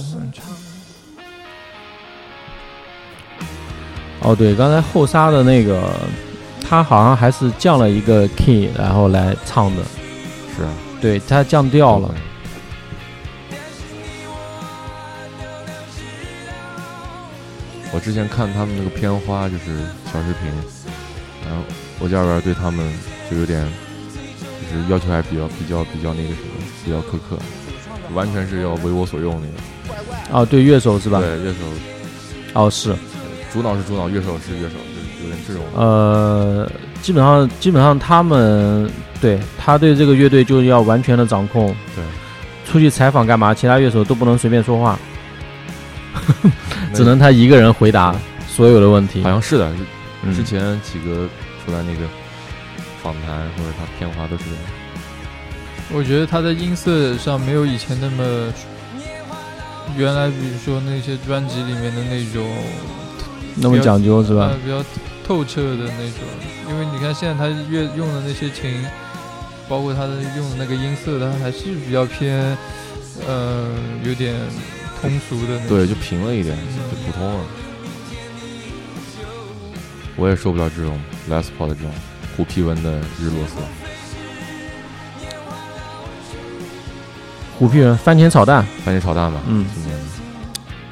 [4.20, 5.90] 哦对，刚才后沙的那个，
[6.68, 9.84] 他好像还是降了一个 key，然后来唱的。
[10.58, 12.14] 是啊，对他降调了。
[17.92, 19.78] 我之前看他们那个片花就是
[20.14, 20.48] 小视频，
[21.48, 21.64] 然后
[22.00, 22.88] 我家里边对他们
[23.30, 23.68] 就有点，
[24.72, 26.50] 就是要求还比较比较比较那个什么，
[26.86, 27.38] 比较苛刻，
[28.14, 30.40] 完全是要为我所用那个。
[30.40, 31.20] 哦，对，乐手是吧？
[31.20, 31.58] 对，乐手。
[32.54, 32.96] 哦，是。
[33.52, 35.64] 主脑是主脑，乐手是乐手，就是有点这种。
[35.76, 36.72] 呃，
[37.02, 38.88] 基本上基本上他们
[39.20, 41.76] 对他对这个乐队就要完全的掌控。
[41.96, 42.04] 对。
[42.66, 43.52] 出去采访干嘛？
[43.52, 45.00] 其他乐手都不能随便说话。
[46.94, 48.16] 只能他一个人回答
[48.48, 49.22] 所有的问题。
[49.24, 49.72] 好像是的，
[50.24, 51.28] 嗯之前几个
[51.66, 52.08] 出来那个
[53.02, 54.64] 访谈或者他片花都是这样。
[55.92, 58.54] 我觉得他的音色上没有以前那么，
[59.98, 62.46] 原来比如说那些专辑里面的那种
[63.56, 64.58] 那么讲究是吧呃？
[64.64, 64.86] 比较
[65.26, 66.22] 透彻的那种，
[66.70, 68.86] 因为你看现在他越用的那些琴，
[69.68, 72.56] 包括他的用的那个音色，他还是比较偏，
[73.28, 73.68] 呃，
[74.04, 74.36] 有点
[75.02, 75.70] 通俗的那。
[75.70, 77.40] 对，就平了一点，就普通了。
[80.16, 81.92] 我也受不了这种 Les Paul 的这种
[82.36, 83.56] 虎皮纹的日落色。
[87.58, 89.66] 虎皮纹番茄炒蛋，番茄炒蛋吧，嗯。
[89.74, 89.98] 今年。
[89.98, 90.04] 的。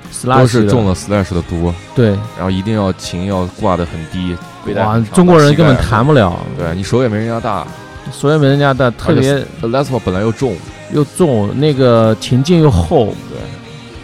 [0.10, 1.72] Slash 都是的中了 Slash 的毒。
[1.94, 4.36] 对，然后一定要琴要挂得很低，
[4.74, 6.40] 哇中国人根本弹不了。
[6.58, 7.68] 对你手也没人家大，
[8.12, 10.56] 手也没人家大特别 Les Paul 本来又重，
[10.92, 13.38] 又重，那个琴键又厚，对，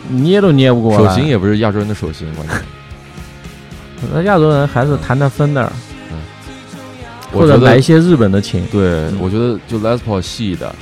[0.10, 1.10] 捏都捏不过来。
[1.10, 2.58] 手型也不是亚洲人的手型，关键。
[4.14, 5.72] 那亚洲人还是弹弹分的，
[6.12, 6.20] 嗯
[7.32, 8.66] 或者来一些日本的琴。
[8.72, 10.76] 对，我觉得就 Les Paul 系的，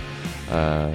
[0.51, 0.91] 呃，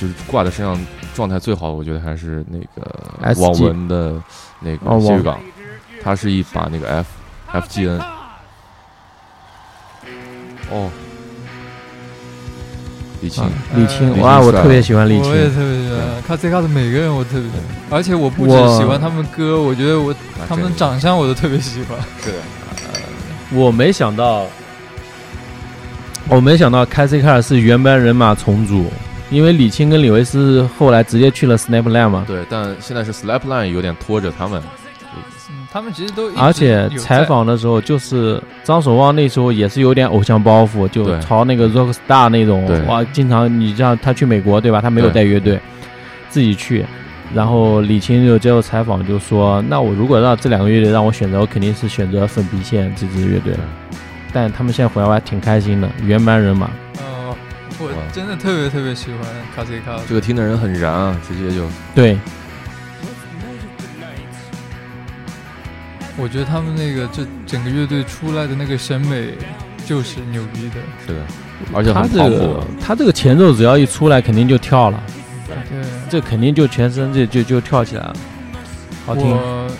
[0.00, 0.78] 就是挂在身上
[1.14, 4.14] 状态最好的，我觉得还是那个网文的
[4.60, 5.38] 那个谢玉港，
[6.02, 7.08] 它是一把那个 F
[7.52, 8.00] F G N。
[10.70, 10.90] 哦，
[13.22, 15.30] 李青啊，李青哇我特别喜欢李青。
[15.30, 17.50] 我也特别喜欢卡斯卡斯，每个人我特别喜
[17.88, 20.12] 欢，而且我不止喜欢他们歌，我觉得我
[20.48, 21.96] 他们长相我都特别喜欢。
[22.20, 22.38] 是的，
[23.52, 24.44] 我没想到，
[26.28, 28.86] 我没想到开 C 卡尔是原班人马重组，
[29.30, 32.24] 因为李青跟李维斯后来直接去了 Snapline 嘛。
[32.26, 34.81] 对，但现在是 Snapline 有点拖着他们，嗯，
[35.72, 44.82] 他们其实都而且采访的时候，就是张守望那时候也是有点偶像包袱，就朝那个 rock star 那种哇，经常你像他去美国对吧？
[44.82, 45.58] 他没有带乐队，
[46.28, 46.84] 自己去。
[47.34, 53.54] 然后李青就接受采访就说：“那我如果让这两个乐队让我选择，我肯定是选择粉笔线这支乐队。
[54.34, 56.66] 但他们现在回来我还挺开心的，原班人马。
[56.98, 57.34] 哦，
[57.80, 59.20] 我真的特别特别喜欢
[59.56, 59.98] 卡西卡。
[60.06, 62.18] 这个听的人很燃啊，直接就对，
[66.16, 69.34] 我觉得他们那个这整个乐队出来的那个审美
[69.86, 70.76] 就是牛逼的。
[71.06, 71.26] 是的，
[71.72, 72.66] 而且他这个。
[72.80, 75.02] 他这个前奏只要一出来，肯定就跳了，
[75.46, 75.56] 对，
[76.10, 78.16] 这肯定就全身就就就跳起来了，
[79.06, 79.24] 好听。
[79.30, 79.70] 我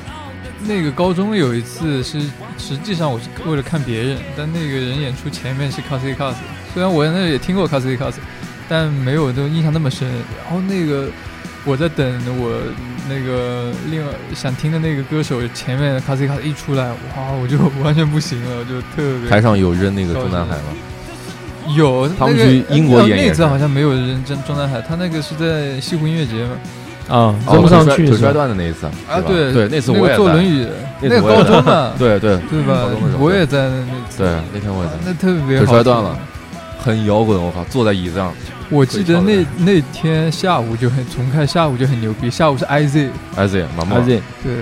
[0.64, 2.20] 那个高中有一次是，
[2.56, 6.36] 实际上我是为了看别人，但那个人演出前面是 c a s i c a s
[6.72, 8.20] 虽然我那也听过 c a s i c a s
[8.68, 10.08] 但没有都印象那么深。
[10.08, 11.08] 然后那个
[11.64, 12.04] 我在等
[12.40, 12.50] 我
[13.08, 20.64] 那个另外想听的那个歌手前面 c a s 一出来，哇，我就完全不行了，我就特别台上有扔那个中南海吗？
[21.76, 26.50] 有他们那个去英国呃演那次好像没有人真中南海，他那个是在西湖音乐节嘛。
[27.08, 28.32] 啊，哦扔不上去摔腿摔？
[28.32, 30.16] 断的那一次啊，对对，那次我也在。
[30.16, 30.66] 坐轮椅，
[31.00, 32.36] 那那个高中嘛， 对对。
[32.50, 32.86] 对吧？
[33.18, 36.16] 我也在那次，对，那天我也在，那特别腿摔断了，
[36.80, 38.32] 很摇滚，我靠，坐在椅子上，
[38.72, 44.06] 我记得那那天下午就很重开，下午就很牛逼，下午是 IZ，IZ 马莫 IZ
[44.42, 44.54] 对，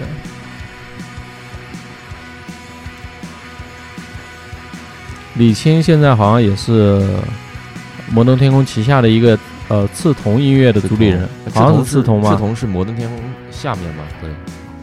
[5.34, 7.00] 李青现在好像也是
[8.10, 12.32] 摩登天空旗下的一个呃刺桐音乐的主理人，好像是刺桐吗？
[12.32, 13.16] 刺桐是摩登天空
[13.52, 14.02] 下面吗？
[14.20, 14.28] 对，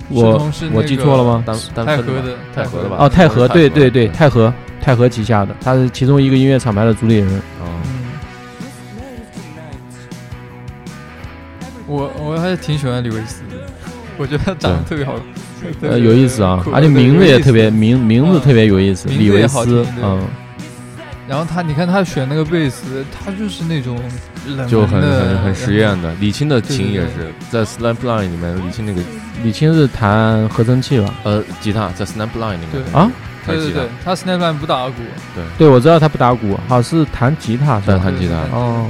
[0.09, 1.43] 我我记错了吗？
[1.45, 2.95] 单单太分的吧和的太和的吧？
[2.97, 7.41] 哦，太和，对对对，太太和太和旗下的，他是其中一个音乐厂牌的主理人。
[11.87, 13.55] 我我还是挺喜欢李维斯的，
[14.17, 15.15] 我觉得他长得特别好，
[15.81, 20.21] 呃，有意思啊，而且名字也特别名名字特别有意思，李维斯嗯，
[21.27, 23.99] 然后他，你看他选那个贝斯，他就是那种
[24.67, 26.13] 就很很很实验的。
[26.21, 29.01] 李青的琴也是在 Snapline 里面，李青那个
[29.43, 31.13] 李青是弹合成器吧？
[31.23, 32.81] 呃吉他在 Snapline 里面。
[32.93, 33.11] 啊，
[33.45, 33.73] 弹吉他对。
[33.73, 34.15] 对对，，他。
[34.15, 34.93] Snapline 不打鼓，
[35.35, 37.93] 对，对，我知道他不打鼓，好像是弹吉他是吧？
[37.93, 38.89] 在弹吉他哦，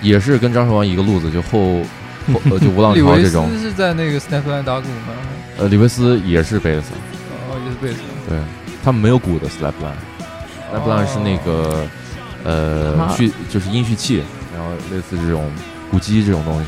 [0.00, 1.82] 也是跟张守望一个路子，就后后
[2.50, 3.64] 呃就无浪潮这种李维斯。
[3.64, 5.14] 是在那个 Snapline 打鼓吗？
[5.58, 6.92] 呃，李维斯也是贝斯，
[7.48, 8.02] 哦，也是贝斯。
[8.28, 8.38] 对
[8.82, 11.86] 他们没有鼓的 Slapline，Slapline 是那个
[12.44, 14.22] 呃他序就是音序器，
[14.54, 15.50] 然后类似这种
[15.90, 16.66] 鼓机这种东西。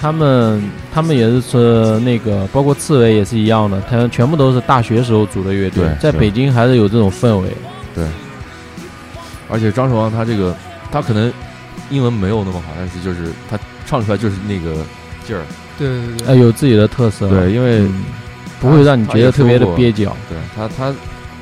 [0.00, 0.62] 他们
[0.92, 7.48] 他们也是说那个，包括刺猬也是一样的，他们全部都是大学时候组的乐队在北京还是有这种氛围。
[7.94, 8.06] 对，
[9.48, 10.54] 而且张守望他这个
[10.92, 11.32] 他可能
[11.88, 14.76] 英文没有那么好，但是就是他唱出来就是那个
[15.26, 15.42] 劲儿。
[15.78, 17.28] 对对对，哎，有自己的特色。
[17.28, 18.04] 对，因为嗯
[18.60, 20.16] 不会让你觉得特别的蹩脚。
[20.28, 20.94] 对他，他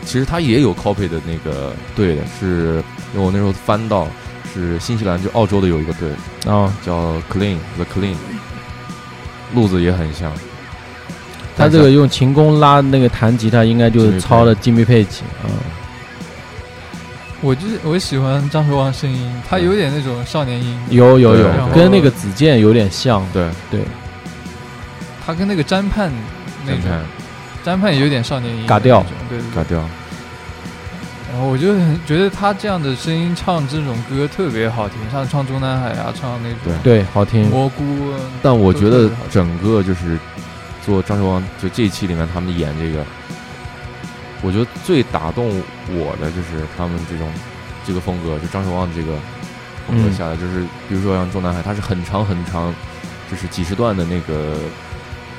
[0.04, 2.82] 其实他也有 copy 的那个队的，是
[3.14, 4.08] 因为我那时候翻到
[4.52, 6.08] 是新西兰就澳洲的有一个队，
[6.52, 8.16] 啊，叫 Clean The Clean，
[9.54, 10.32] 路子也很像。
[11.54, 15.46] 他这个用琴弓拉那个弹吉他，应该就是抄的金密佩奇啊。
[17.42, 23.26] 我就是我喜欢张学王声音，他有点那种少年音，有有有跟那个子健有点像。
[23.32, 23.80] 对对，
[25.26, 26.12] 他跟那个詹盼
[26.64, 27.00] 那种你看，
[27.64, 29.64] 詹盼也有点少年音嘎调对对对嘎。
[29.64, 29.78] 调，
[31.32, 37.50] 然后我就很觉得他这样的声音唱这种歌特别好听，像唱中南海啊，唱那种对，好听。
[37.50, 37.82] 蘑菇。
[38.40, 40.16] 但我觉得整个就是
[40.86, 43.04] 做张学王就这一期里面他们演这个，
[44.42, 45.48] 我觉得最打动
[45.88, 47.28] 我的就是他们这种
[47.86, 49.12] 这个风格，就张守望这个
[49.86, 52.74] 风格嗯下来，就是比如说像中南海，它是很长很长，
[53.30, 54.56] 就是几十段的那个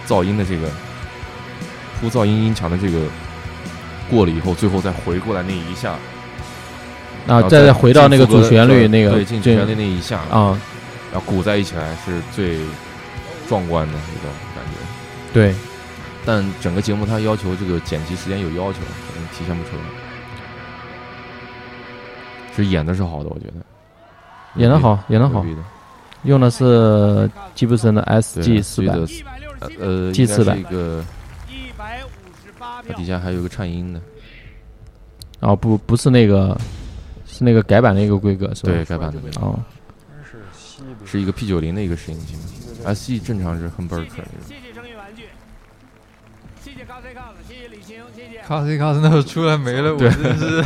[0.07, 0.67] 噪音的这个
[1.99, 2.99] 铺噪音音墙的这个
[4.09, 5.97] 过了以后，最后再回过来那一下，
[7.27, 10.59] 啊再再回到那个主旋律那个对进主旋律那一下啊，
[11.11, 12.57] 然后鼓在一起来是最
[13.47, 15.33] 壮观的一种感觉。
[15.33, 15.55] 对，
[16.25, 19.81] 但整个节目它要求这个剪辑时间有要求，可能体现不出来。
[22.55, 23.53] 其实演的是好的，我觉得。
[24.55, 25.43] 演的好演的好。
[25.43, 25.49] 的。
[26.23, 28.93] 用的是吉布森的 SG 四百。
[28.93, 30.55] 呃呃 G 四百。
[30.55, 31.05] 应该是一个，
[32.87, 34.01] 它底下还有个颤音的，
[35.39, 36.57] 哦，不不是那个，
[37.25, 38.71] 是那个改版的一个规格是吧？
[38.71, 39.19] 对，改版的。
[39.23, 39.59] 那个，哦，
[41.05, 42.35] 是一个 P 九零的一个拾音器
[42.85, 44.62] ，SG 正常是 Humberger 那种。
[48.45, 50.63] 卡斯卡斯那时候出来没了，我对真是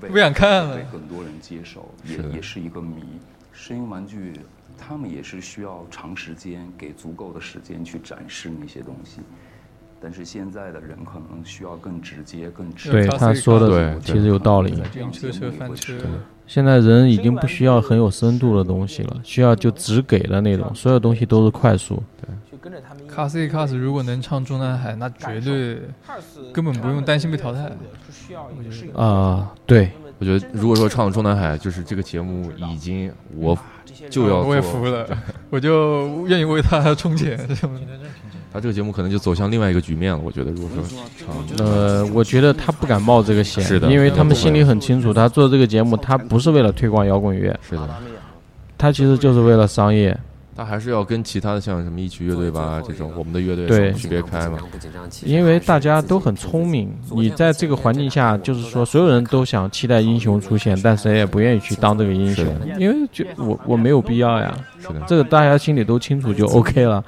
[0.00, 0.84] 不想看了被。
[0.84, 3.02] 很多人接受，也也是一个谜。
[3.52, 4.32] 声音玩具，
[4.76, 9.20] 他们也是需要长时间给足够的时间去展示那些东西。
[10.00, 14.82] 但是现在的人可能需要更直接、更直对他说的其实有道理。
[14.96, 15.94] 晕车车翻车，
[16.44, 22.02] 现在人已经不需要很有深度的东西了，需要就只给的那种，所有东西都是快速。
[23.08, 25.82] 卡斯 A 卡斯如果能唱中南海，那绝对
[26.52, 27.70] 根本不用担心被淘汰。
[28.94, 33.58] 啊、对，我觉得如果说唱中南海，就是这个节目已经我
[34.08, 35.06] 就要我也服了，
[35.50, 37.38] 我就愿意为他充钱。
[38.52, 40.18] 他这个节目可能就走向另外一个局面了。
[40.18, 40.84] 我觉得，如果说
[41.16, 47.88] 唱，呃，我觉得他不敢冒这个险，是的因为他们心里很清楚，他做这个节目，他不是为了推广摇滚乐，是的，
[48.76, 50.14] 他其实就是为了商业。
[50.54, 54.58] 他还是要跟其他的像什么一曲乐队吧这种我们的乐队对区别开嘛。
[55.24, 62.46] 因为大家都很聪明，你在这个环境下，就是说所有人都想期待英雄出现，但谁也不愿意去当这个英雄，
[62.78, 64.54] 因为就我我没有必要呀。
[64.78, 67.02] 是的，这个大家心里都清楚就 OK 了。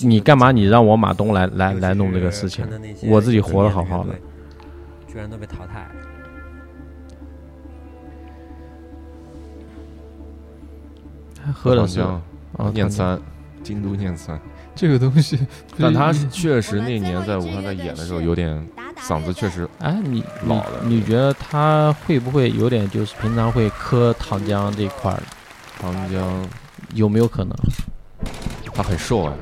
[0.00, 2.66] 你干嘛你让我马东来来来弄这个事情？
[3.04, 4.10] 我自己活得好好的。
[5.10, 5.88] 居然都被淘汰。
[11.54, 12.20] 喝了是糖
[12.56, 13.20] 啊，念三，
[13.62, 14.40] 京都念三。
[14.74, 15.38] 这个东西，
[15.78, 18.66] 但他确实那年在武汉在演的时候，有点
[19.00, 20.80] 嗓子确实哎，你老了。
[20.84, 25.22] 你觉得他会不会有点就是平常会磕糖浆这一块儿？
[25.80, 26.22] 糖浆
[26.94, 27.56] 有没有可能？
[28.74, 29.32] 他很瘦啊，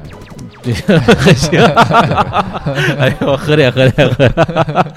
[0.62, 1.60] 对，很行。
[1.60, 4.32] 哎呦，喝点喝点喝点。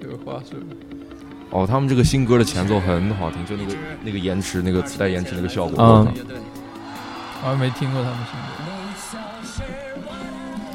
[0.00, 0.54] 这个话术。
[1.50, 5.74] 哦，他们这个新歌的前奏很好听，就那个那个延迟，那个磁带延迟那个效果。
[5.78, 6.06] 嗯，
[7.40, 8.44] 好像没听过他们新歌。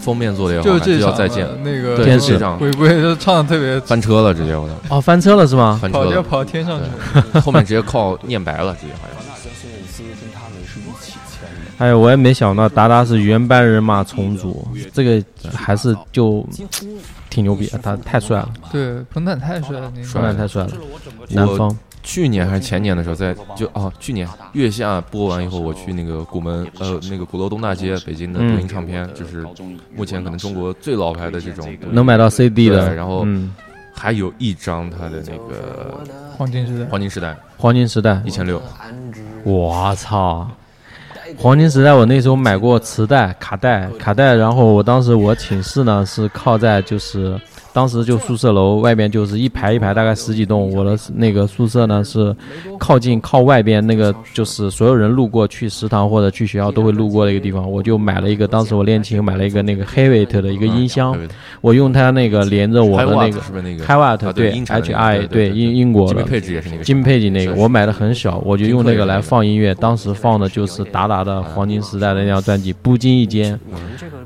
[0.01, 5.79] 封面做的也好，就是这场要再见那个对天使回归都唱的特别翻车了，直接我的哦，翻车了是吗？
[5.81, 6.85] 翻车了，跑要跑天上去
[7.31, 9.23] 了后面直接靠念白了，直接好像。
[11.77, 16.45] 哎呦，我也没想到达达是原班人马重组，这个还是就
[17.33, 20.07] 挺牛逼的，他太帅了，对，彭坦太帅了，那个。
[20.07, 20.71] 彭坦太帅了。
[21.29, 21.75] 南方。
[22.03, 29.47] 去年还是前年的时候，在就哦，去年月下播完以后，我去那个古门呃那个鼓楼东大街北京的嗯德音唱片，就是
[29.95, 33.55] 目前可能中国最老牌的这种能买到 CD 的然后嗯
[33.93, 36.03] 还有一张他的那个
[36.37, 36.85] 黄金时代。
[36.89, 38.21] 黄金时代黄金时代。
[38.25, 38.61] 一千六，
[39.43, 40.45] 我操！
[41.37, 47.39] 黄金时代，我那时候买过磁带、卡带、卡带，然后我当时我寝室呢是靠在就是
[47.73, 52.35] 当时就宿舍楼外边就是一排一排，大概十几栋，我的那个宿舍呢是
[52.79, 61.17] 靠近靠外边那个就是所有人路过去食堂或者去学校都会路过的一个地方，我就买了一个，当时我练琴买了一个那个 Hewitt 的一个音箱，
[61.61, 69.73] 我用它那个连着我的那个是不是那个 Hiwatt 啊对 H 那个 I 对英英国的金配置也是那个金配置那个，我买的很小，我就用那个来放音乐。
[69.75, 73.55] 当时放的就是达达的黄金时代的那张专辑《不经意间》，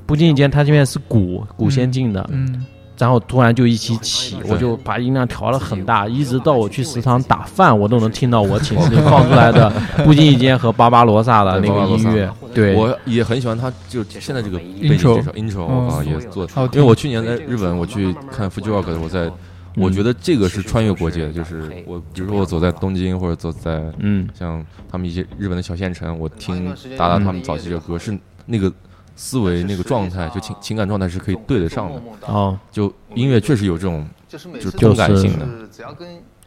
[0.06, 2.66] 不经意间它这边是鼓鼓先进的，嗯，
[2.98, 9.72] 然后突然就一起起，我就把音量调了很大，一直到我去食堂打饭，我都能听到我寝室里 放出来的
[10.04, 12.30] 《不经意间》和巴巴罗萨的那个音乐。
[12.54, 15.90] 对，我也很喜欢他，就现在这个背景这首 intro 嗯。
[15.90, 19.32] 啊，也做因为我去年在日本，我去看 Fuji Rock，的时候我在。
[19.80, 28.74] 我觉得这个是穿越国界的，就是我，比如说我走在东京或者走在，嗯，像他们一些日本的小县城，我听达达他们早期的歌，是那个
[29.18, 32.02] 思维、那个状态，就情情感状态是可以对得上的。
[32.26, 35.46] 啊，就音乐确实有这种，就是就通感性的，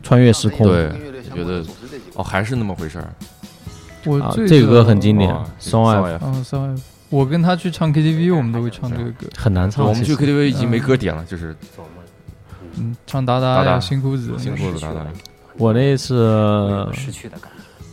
[0.02, 0.66] 穿越时空。
[0.66, 0.86] 对，
[1.32, 1.62] 我觉得
[2.14, 3.02] 哦，还是那么回事儿。
[3.02, 3.14] 啊
[4.06, 9.86] 我最这个歌很经典哦，Song F 嗯，Song F，我跟他去唱 KTV，我们都会唱这个歌，很难唱。
[9.86, 11.54] 我们去 KTV 已经没歌点了，就是。
[12.76, 13.80] 嗯，唱达达呀，达达。
[13.80, 15.04] 新裤子，新裤子达达。
[15.58, 16.86] 我那次，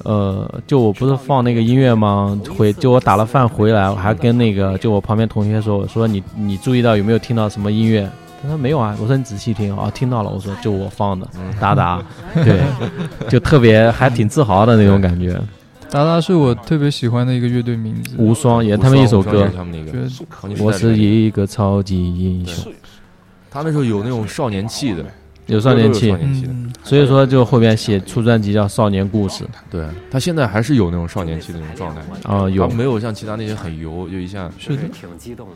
[0.08, 2.40] 呃，就我不是放那个音乐吗？
[2.58, 8.10] 回就我打了饭回来，我还跟那个就我旁边同学说，我说你你注意到有没有听到什么音乐？
[8.42, 8.96] 他说没有啊。
[9.02, 10.30] 我说你仔细听啊，听到了。
[10.30, 11.28] 我说就我放的，
[11.60, 12.02] 达达，
[12.36, 12.62] 对，
[13.28, 15.38] 就特别还挺自豪的那种感觉。
[15.90, 19.46] 达达是我特别喜欢的一个乐队名字，无双也是他们一首歌
[20.60, 22.72] 我是一个超级英雄，
[23.52, 25.04] 他那时候有那种少年气的，
[25.48, 26.50] 有少年气少年气的。
[26.52, 32.02] 嗯，所以说就后边写出专辑叫《少年故事》对他现在还是有那种少年气的那种状态。
[32.24, 32.68] 啊，有。
[32.68, 34.50] 他没有像其他那些很油，就一下。
[34.58, 34.84] 是的。
[34.94, 35.56] 挺激动的。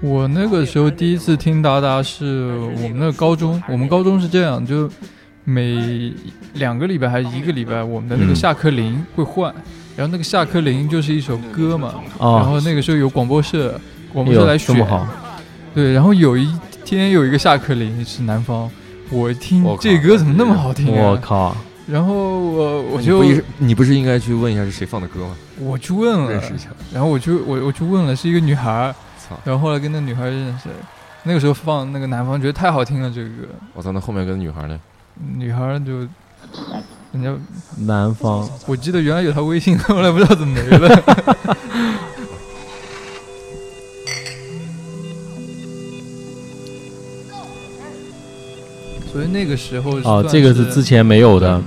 [0.00, 2.50] 我那个时候第一次听达达是
[2.82, 4.90] 我们那个高中，我们高中是这样，就
[5.44, 6.12] 每
[6.54, 9.54] 两个礼拜还是一个礼拜，我们的那个嗯下课铃会换，
[9.96, 12.36] 然后那个下课铃就是一首歌嘛，哦。
[12.36, 13.80] 然后那个时候有广播社，
[14.12, 15.06] 广播哎呦社来选，
[15.72, 16.52] 对，然后有一
[16.84, 18.68] 天有一个下课铃是南方，
[19.12, 21.56] 我一听这歌怎么那么好听啊，我靠，
[21.86, 25.36] 然后我我就你不是你不是应该去问一下是谁放的歌吗？
[25.58, 29.38] 我去问了认识一下，然后我就我我去问了，是一个女孩，操！
[29.44, 30.70] 然后后来跟那女孩认识，
[31.24, 33.48] 那个时候放那个南方，觉得太好听了这个歌。
[33.74, 34.80] 我操，那后面跟女孩呢？
[35.36, 35.98] 女孩就
[37.12, 37.30] 人家
[37.76, 41.02] 南方，我记得原来有他微信， 后来不知道怎么没了。
[49.32, 51.60] 那个时候哦，算这个是之前没有的。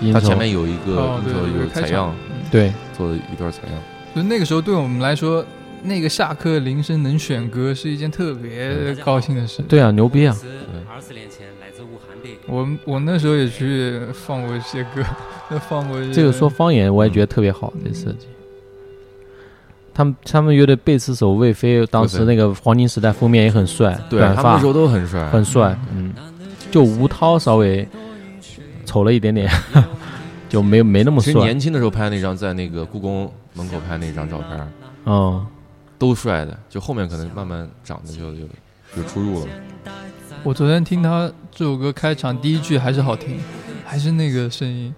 [0.00, 2.14] 音头它前面有一个哦对做有采样，
[2.52, 3.76] 对，做了一段采样。
[4.14, 5.44] 所以那个时候对我们来说，
[5.82, 9.60] 那个下课铃声能选歌是一件特别高兴的事。
[9.62, 10.36] 对啊，牛逼啊！
[10.88, 12.28] 二十年前来自武汉的。
[12.46, 15.02] 我我那时候也去放过一些歌，
[15.50, 18.28] 那 放过一些这个说方言，我也觉得特别好，这设计。
[19.92, 25.76] 他们他们乐队贝斯手魏飞，当时那个黄金时代封面也很帅，对短发他们那时候都很帅很帅。
[25.92, 26.12] 嗯，
[26.70, 27.86] 就吴涛稍微
[28.84, 29.50] 丑了一点点，
[30.48, 31.32] 就没没那么帅。
[31.32, 34.72] 其实年轻的时候拍那张，在那个故宫门口拍那张照片，
[35.06, 35.46] 嗯，
[35.98, 36.58] 都帅的。
[36.68, 38.42] 就后面可能慢慢长得就就
[38.96, 39.46] 有出入了。
[40.44, 43.38] 我昨天听他这首歌开场第一句还是好听，
[43.84, 44.94] 还是那个声音，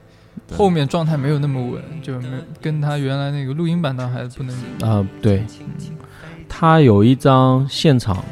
[0.57, 2.29] 后面状态没有那么稳，就没
[2.61, 4.85] 跟他原来那个录音版的还不能比。
[4.85, 5.45] 啊、对，
[6.49, 8.23] 他有一张现场，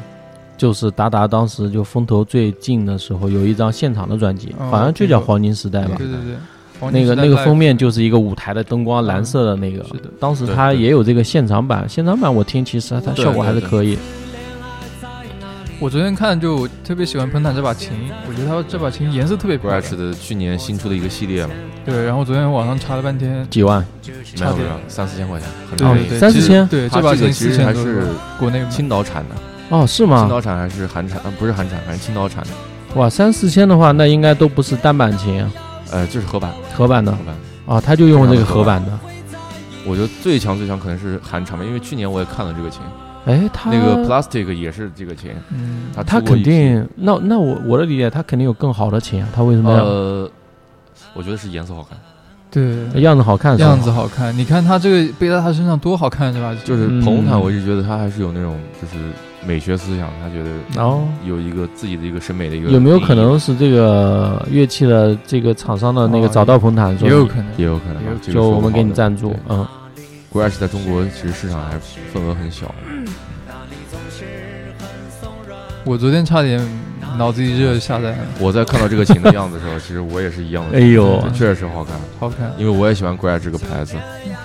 [0.59, 5.95] 就是达达当时就风头最劲的时候，有一张现场的专辑，哦好像就叫《黄金时代》吧。
[5.97, 9.81] 对对对，那个那个封面就是一个舞台的灯光，蓝色的那个。
[9.85, 10.09] 是的。
[10.19, 13.97] 当时他也有这个现场版，现场版我听其实它效果还是可以。
[15.81, 17.93] 我昨天看就我特别喜欢彭坦这把琴，
[18.27, 19.81] 我觉得他这把琴颜色特别漂亮。
[19.81, 21.53] Gretsch 的去年新出的一个系列嘛，
[21.85, 23.81] 对，然后昨天网上查了半天，几万？
[24.35, 26.19] 差点没有没有三四千块钱，很对便宜。
[26.19, 26.67] 三四千？
[26.67, 28.07] 对，这把琴其实还是
[28.37, 29.35] 国内青岛产的，
[29.69, 30.29] 哦，是吗青？
[30.29, 31.17] 岛产还是韩产？
[31.19, 32.49] 啊，不是韩产，反正青岛产的。
[32.95, 35.51] 哇，三四千的话，那应该都不是单板琴啊，
[35.91, 37.35] 呃，就是合板，合板的合板。
[37.67, 38.91] 啊，他就用这个合板的。
[39.85, 42.81] 我觉得最强最强可能是韩产吧，因为去年我也看了这个琴，
[43.25, 50.29] 哎，他那个 Plastic 也是这个琴，嗯，他肯定，那那我我的理解，他肯定有更好的琴啊，他为什么要、呃，
[51.13, 51.97] 我觉得是颜色好看，
[52.51, 53.57] 对，样子好看？
[53.59, 54.35] 样子好看。
[54.37, 56.55] 你看他这个背在他身上多好看，是吧？
[56.65, 58.95] 就是嗯彭坦，我一直觉得他还是有那种就是
[59.45, 61.07] 美学思想，他觉得哦。
[61.25, 69.67] 有一个自己的一个审美的一个有没有可能是这个乐器的这个厂商的那个哦找到彭坦说，也有可能，也有可能就我们给你说不好的赞助对，嗯
[70.31, 71.77] ，Gretsch 在中国其实市场还
[72.13, 72.73] 份额很小，
[75.85, 76.59] 我昨天差点
[77.17, 81.21] 脑子一热下载了，我在看到这个琴的样子的时候， 其实我也是一样的，哎呦。
[81.33, 83.95] 确实好看，好看，因为我也喜欢 Gretsch 这个牌子，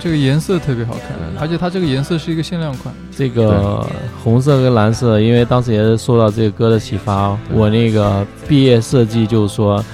[0.01, 1.11] 这个颜色特别好看，
[1.41, 2.95] 而且它这个颜色是一个限量款。
[3.17, 3.87] 这个
[4.23, 9.85] 红色跟蓝色，因为当时也是受到这个歌的启发，我那个毕业设计就是说，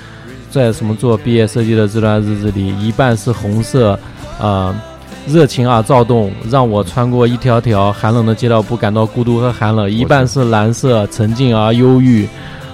[0.50, 3.98] 在什么做毕业设计的这段日子里，一半是红色，
[4.40, 4.74] 呃，
[5.26, 12.26] 热情啊躁动，让我穿过一条条寒冷的街道不感到孤独和寒冷；一半是蓝色，沉静而忧郁。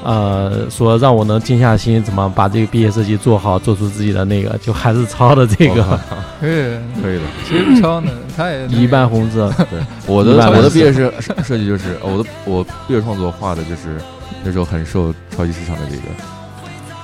[0.06, 5.98] 呃，说让我能静下心，怎么把这个毕业设计做好，做出自己的那个，就还是抄的这个哦
[6.40, 7.22] 可以，可以的。
[7.44, 8.12] 其实抄呢？
[8.36, 9.52] 他也 一半红色。
[9.68, 13.98] 对， 我的我的毕业设设计就是，呃我的我毕业创作画的就是
[14.44, 16.02] 那时候很受超级市场的这个，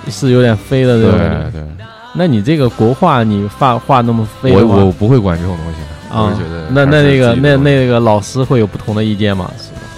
[0.08, 1.50] 是有点飞的这种感觉。
[1.50, 1.68] 对对。
[2.14, 9.50] 那你这个国画，你画画那么飞我我不会管这种东西的，啊我觉得那那那个那那个老师会有不同的意见吗？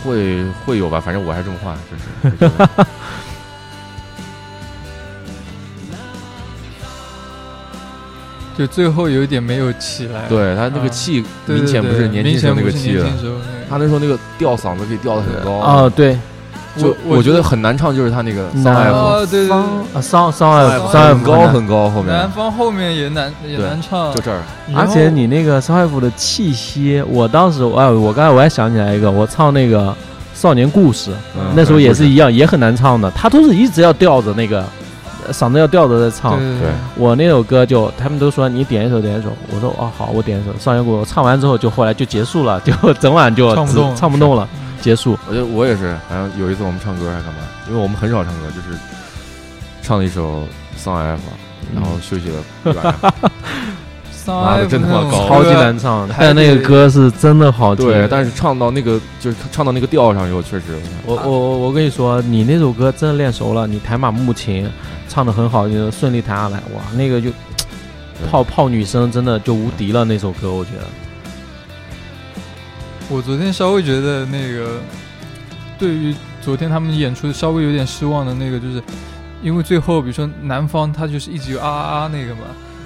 [0.05, 2.37] 会会有吧，反正我还是这么画，就是。
[2.37, 2.79] 就觉得
[8.57, 10.29] 就最后有一点没有起来。
[10.29, 13.05] 对他那个啊气明显不是年轻时候那个气了
[13.69, 16.17] 他那时候那个吊嗓子可以吊的很高啊对
[16.77, 19.63] 就我我觉得很难唱，就是他那个桑南艾啊对对方
[19.95, 22.07] 啊桑桑艾夫桑艾很高很高，后面。
[22.07, 24.43] 南方后面也难也难唱，就这儿。
[24.75, 29.89] 而且你那个桑艾夫的气息，我当时哎，我刚才我还想起来一个，我唱那个
[30.35, 34.65] 《少年故事》嗯那时候也是一样，也很难唱的，他都是一直要吊着那个
[35.27, 36.41] 呃嗓子要吊着在唱。
[36.97, 44.49] 我那首歌就他们都说你点一首点一首，我说哦好，我点一首《少年故事》，唱完之后就后来就结束了，就整晚就唱不动唱不动了，
[44.81, 45.19] 结束。
[45.29, 47.41] 我觉得我也是，好像有一次我们唱歌还干嘛？
[47.69, 48.79] 因为我们很少唱歌，就是
[49.83, 50.47] 唱了一首
[50.83, 51.21] 《Song F》，
[51.75, 53.15] 然后休息了一晚上。
[54.25, 57.85] 桑妈的，艾夫那种真他妈高，超级难唱，还但那个歌是真的好听。
[57.85, 60.65] 对，但是唱到那个就是唱到那个调上以后，确实
[61.05, 64.67] 我我我我跟你说，你那首歌真的练熟了，你弹把木琴
[65.11, 67.29] 唱的很好，就顺利弹下来，哇，那个就
[68.31, 70.07] 泡泡女生真的就无敌了。
[70.07, 70.85] 那首歌我觉得，
[73.11, 74.81] 我昨天稍微觉得那个，
[75.79, 78.83] 对于昨天他们演出稍微有点失望的那个，就是
[79.43, 82.43] 因为最后比如说南方他就是一直有啊啊啊那个嘛，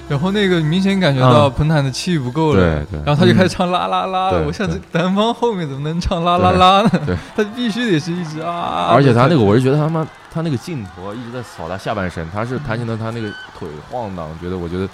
[0.09, 4.39] 然后那个明显感觉到啊彭坦的气不够了，对对然后他就开始唱啦啦啦了。
[4.39, 6.91] 对我想这南方后面怎么能唱啦啦啦呢？
[7.07, 8.89] 对，他必须得是一直啊。
[8.91, 14.89] 而且他那个，我是觉得他妈他那个镜头一直在扫他下半身，他是弹琴的，他那个腿晃荡，觉得我觉得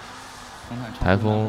[1.00, 1.48] 台风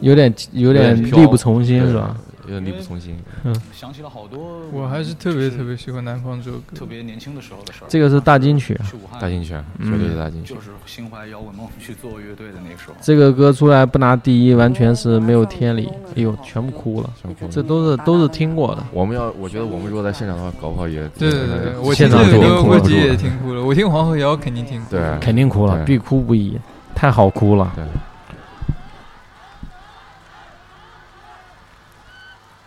[0.00, 2.16] 有点有点力不从心是吧？
[2.46, 3.16] 有点力不从心。
[3.44, 7.86] 嗯，想起了好多，我还是特别特别喜欢南方这首歌，特别年轻的时候的事儿。
[7.88, 12.94] 这个是大金曲啊去武汉大金曲嗯绝对是大金曲就是心怀摇滚梦去做乐队的那个时候。
[13.00, 15.88] 这个歌出来不拿第一，完全是没有天理。
[16.14, 18.84] 哎呦，全部哭了，全哭了这都是都是听过的。
[18.92, 23.64] 我们要，我觉得我们如果在现场的话，搞不好也对对对，我现场肯定估计也听哭了。
[23.64, 24.90] 我听黄河谣肯定听哭。
[24.90, 26.58] 对，肯定哭了，必哭不已，
[26.94, 27.72] 太好哭了。
[27.74, 27.84] 对。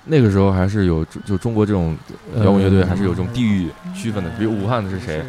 [0.09, 1.95] 那个时候还是有就中国这种
[2.37, 5.23] 摇滚乐队，还是有这种地域区分的，比如武汉的是谁，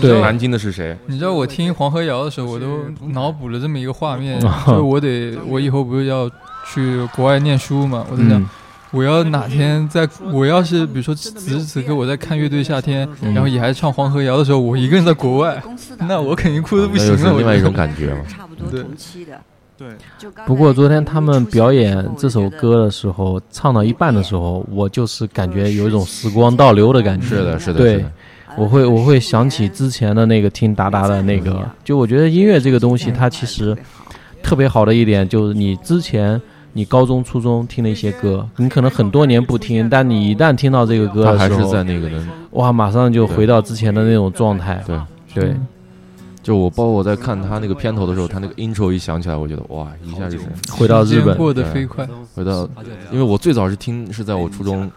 [0.00, 6.28] 对南京的是谁，你知道我听黄河谣的时候，我都脑补了这么一个画面，啊 就是我得我以后不是要
[6.66, 8.40] 去国外念书嘛，我在想。
[8.40, 8.48] 嗯
[8.94, 15.60] 我要哪天在，我要是比如说此时此刻我在看乐队夏天，嗯然后也还唱黄河谣的时候，我一个人在国外，
[16.06, 17.32] 那我肯定哭的不行了。
[17.32, 18.20] 我另外一种感觉嘛。
[18.28, 19.40] 差不多同期的。
[20.18, 27.26] 对，不过昨天他们表演这首歌的时候，唱到一半的时候，我就是感觉有一种时光倒流的感觉。
[27.26, 28.04] 是的是的对，
[28.56, 33.76] 我会我会想起之前的那个听达达的那个，就我觉得音乐这个东西，它其实
[34.42, 36.40] 特别好的一点就是你之前。
[36.76, 44.82] 你高中、初中听的一些歌，你可能很多年不听，但你一旦听到这个歌的时候，还是在那个能哇，马上就回到之前的那种状态。
[44.84, 44.98] 对
[45.32, 45.54] 对，
[46.44, 52.68] 就我包括我在看他那个片头的时候，他那个 intro 一响起来，我觉得哇，一下就是回到日本过得对飞快回到，
[53.10, 54.88] 因为我最早是听是在我初中、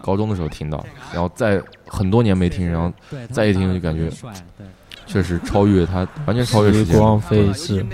[0.00, 2.92] 高中的时候听到，然后在很多年没听，然后
[3.32, 4.08] 再一听就感觉
[5.04, 6.96] 确实超越他，完全超越时间。
[6.96, 7.84] 光飞逝。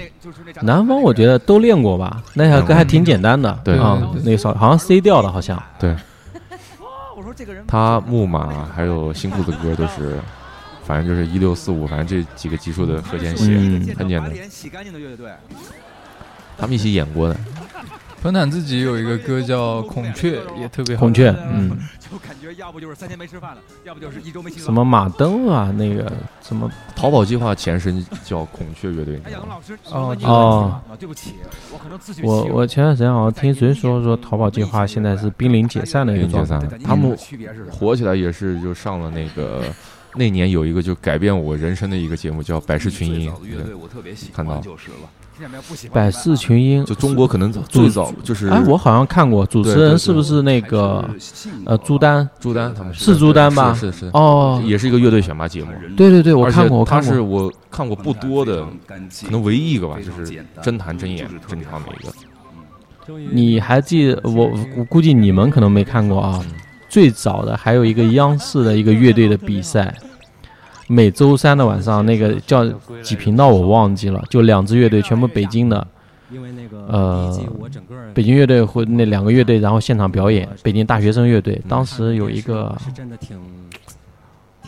[0.60, 3.58] 南方我觉得都练过吧，那首歌还挺简单的。
[3.64, 5.60] 对啊，那首好像 C 调的，好像。
[5.78, 5.96] 对。
[7.66, 10.18] 他木马还有新裤子歌都是，
[10.86, 14.32] 反正就是一六四五，反正这几个级数的和弦写，嗯很简单。
[14.50, 15.30] 洗干净的乐队。
[16.56, 17.36] 他们一起演过的。
[18.22, 21.00] 彭坦自己有一个歌叫《孔雀》， 也特别好。
[21.00, 24.64] 孔雀，嗯，就感觉要不就是三天没吃饭了，要不就是一周没洗澡。
[24.64, 26.10] 什么马登啊，那个
[26.40, 29.76] 什么淘宝计划前身叫孔雀乐队，哎，杨老师？
[29.90, 31.34] 哦哦，对不起，
[31.70, 37.14] 我可能自己我我前段时间好像听谁说说淘宝计划现在是濒临解散的一个状态散，，他们
[37.70, 39.64] 火起来也是就上了那个。
[40.16, 43.30] 那年有一个就改变我人生的一个节目叫《百事群英》，
[44.32, 44.62] 看到
[45.92, 51.04] 百事群英，就中国可能最早就是哎，我好像看过，主持人是不是那个
[51.66, 52.28] 呃朱丹？
[52.38, 53.74] 朱丹他们是朱丹吧？
[53.74, 55.72] 是是是哦，也是一个乐队选拔节目。
[55.96, 57.08] 对对对，我看过，我看过。
[57.08, 62.12] 他是我看过不多的，可能唯一一个吧，就是真弹真演真唱的一个。
[63.32, 64.50] 你还记我？
[64.76, 66.40] 我估计你们可能没看过啊。
[66.94, 69.92] 最早的还有一个央视的一个乐队的比赛，
[70.86, 72.64] 每周三的晚上，那个叫
[73.02, 75.84] 几频道我忘记了，就两支乐队，全部北京的，
[76.86, 77.36] 呃，
[78.14, 81.60] 北京乐队或那两个乐队，然后现场表演，北京大学生乐队。
[81.68, 82.72] 当时有一个，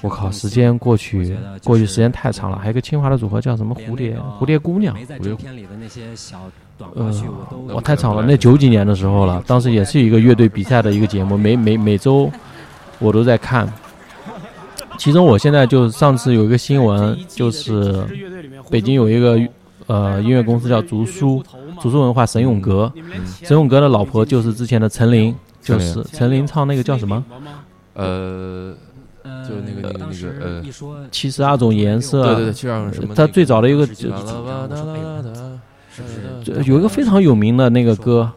[0.02, 4.96] 我靠，时间过去过去时间太长了，还有一个清华的组合叫什么蝴蝶蝴蝶姑娘，
[6.84, 7.26] 蝴蝶。
[7.68, 12.30] 呃，我太长了，那九几年的时候了，当时也是一个乐队比赛的一个节目，每每每周
[12.98, 13.72] 我都在看。
[14.98, 18.02] 其中我现在就上次有一个新闻，就是
[18.70, 19.38] 北京有一个
[19.86, 21.42] 呃音乐公司叫竹书，
[21.80, 22.90] 竹书文化沈永革，
[23.42, 27.22] 沈永革的老婆就是之前的陈琳，就是陈琳唱那个叫什么？
[27.92, 28.74] 呃，
[29.46, 30.62] 就那个那个那个呃，
[31.10, 33.14] 七十二种颜色，对对对，七十二种什么？
[33.14, 33.86] 他最早的一个
[36.44, 38.30] 就有一个非常有名的那个歌，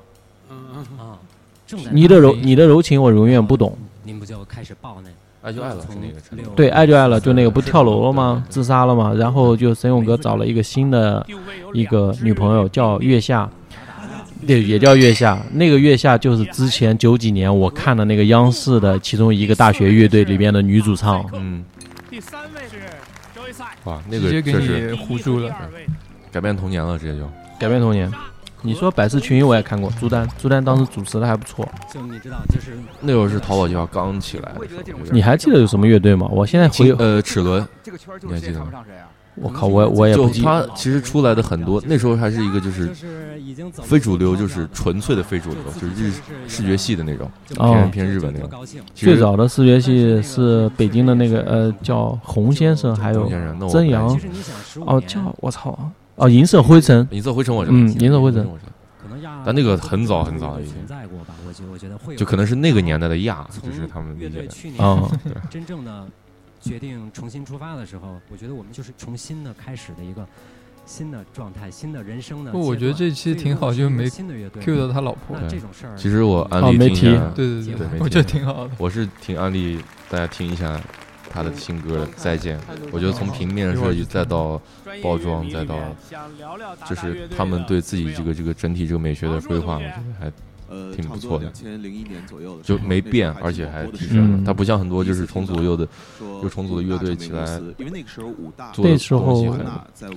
[0.50, 0.58] 嗯
[0.98, 1.18] 嗯
[1.92, 3.78] 你的柔你的柔情我永远不懂。
[4.04, 5.10] 您不就开始报那？
[5.42, 5.98] 爱就爱了，是
[6.36, 8.44] 那个对，爱就爱了，就那个不跳楼了吗？
[8.50, 9.14] 自杀了吗？
[9.14, 11.26] 然后就沈永哥找了一个新的
[11.72, 13.50] 一个女朋友，叫月下，
[14.46, 15.42] 对，也叫月下。
[15.54, 21.26] 那个月下就是之前九几年我看的那个央视的其中一个大学乐队里边的女主唱。
[21.32, 21.64] 嗯，
[22.10, 22.82] 第三位是
[23.34, 25.56] 周一赛，哇，那个直接给你确实唬住了，
[26.34, 27.26] 改变童年了，直接就
[27.60, 28.12] 改变童年。
[28.62, 31.66] 你说百事群英我也看过，朱丹，朱丹当时主持的还不错。
[31.94, 35.12] 就你知道，就是那会儿是淘宝计划刚起来的时候。
[35.12, 36.28] 你还记得有什么乐队吗？
[36.30, 37.66] 我现在回呃齿轮，
[38.22, 38.68] 你还记得吗？
[39.36, 40.42] 我靠，我我也不记。
[40.42, 42.90] 就他其实出来的很多，那时候还是一个就是
[43.72, 46.12] 非主流，就是纯粹的非主流，就是日
[46.46, 48.68] 视觉系的那种，偏偏日本那种。
[48.94, 53.32] 最早的视觉系是北京的那个呃叫洪先生，还有
[53.70, 54.20] 曾阳。
[54.86, 55.80] 哦，叫我操。
[56.20, 58.72] 哦，银色灰尘，银色灰尘我知道，嗯，银色灰尘，我知道。
[59.46, 60.76] 但那个很早很早了已经，
[62.18, 64.54] 就可能是那个年代的亚，就是他们乐队的。
[64.78, 65.34] 哦，对。
[65.50, 66.06] 真正的
[66.60, 70.28] 决定重新出发的时候，我觉得我们就是重新的开始的一个
[70.86, 72.52] 新的状态、新的人生的。
[72.52, 75.38] 不，我觉得这期挺好，就没 Q 到他老婆。
[75.42, 78.74] 那这种事儿，其实我安哦没提利听一下，对对对，我觉得挺好的。
[78.78, 80.80] 我是挺安利大家听一下
[81.30, 82.58] 他的新歌的《再见》，
[82.92, 84.62] 我觉得从平面设计再到
[85.04, 85.76] 包装，再到
[86.88, 90.32] 就是他们对自己这个这个整体这个美学的规划，我觉得还。
[90.70, 94.44] 呃，挺不错的，两千零一年左右的就没变，而且还提升了。
[94.46, 95.88] 它不像很多就是重组又的，
[96.44, 99.56] 又重组的乐队起来，因为那个时候五大那时候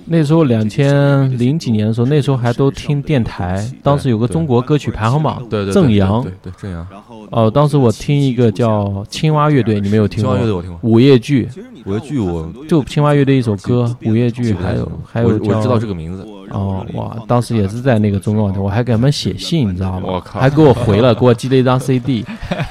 [0.05, 6.87] 那时候两千零几年的时候，那时候还都听电台，当时有个中国歌曲排行榜，对对正阳，对对正阳。
[7.31, 10.33] 哦，当时我听一个叫青蛙乐队，你没有听过？
[10.35, 10.79] 青蛙乐队我听过。
[10.89, 11.49] 午夜剧，
[11.85, 16.25] 午夜剧我就青蛙乐队一首歌，午夜剧，还有还有我知道这个名字。
[16.53, 20.03] 哦哇，当时也是在那个中央台，我还给他们写信，你知道吗？
[20.05, 22.25] 我靠，还给我回了，给我寄了一张 CD。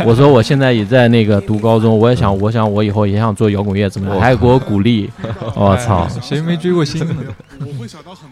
[0.06, 4.20] 我说我现在也在那个读高中，我也想，我想我以后也想做摇滚乐，怎么样？
[4.20, 5.10] 还给我鼓励。
[5.54, 7.14] 我操，谁没追过星呢？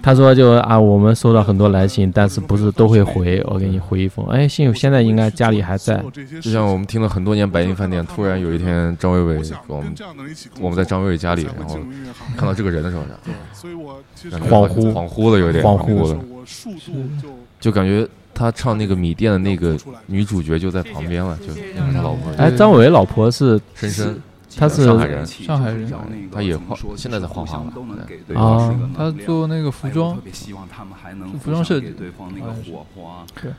[0.02, 4.26] 他说就啊，我们收到很多来信，但是不是都会回，我给你回一封。
[4.26, 6.02] 哎，信友现在应该家里还在。
[6.40, 9.94] 就像我们听了很多年白银饭店，突然有一天张伟伟我们
[10.60, 11.78] 我们在张伟伟家里，然后
[12.36, 13.02] 看到这个人的时候，
[14.48, 16.18] 恍惚恍惚了，有点恍惚了，
[17.60, 21.52] 就感觉他唱那个米店的那个女主角就在旁边了，就
[21.92, 22.32] 他老婆。
[22.38, 24.22] 哎，张伟伟老婆是深深，
[24.57, 25.90] 他是上海人，上海人，
[26.32, 27.72] 他也画，现在在画画了。
[28.34, 30.16] 啊，他做那个服装，
[31.40, 31.94] 服装设计。
[33.42, 33.53] 对。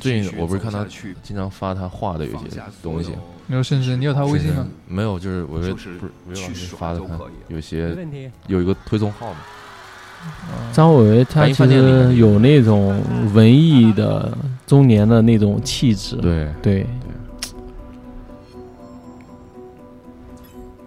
[0.00, 0.84] 最近我不是看他
[1.22, 3.12] 经常发他画的有些东西。
[3.46, 4.66] 没有，甚至你有他微信吗？
[4.86, 5.88] 没有，就是我不是
[6.26, 7.18] 没有发的他
[7.48, 7.96] 有些
[8.48, 9.38] 有一个推送号嘛。
[10.72, 13.02] 张伟伟他其实有那种
[13.32, 16.86] 文艺的中年的那种气质，对对，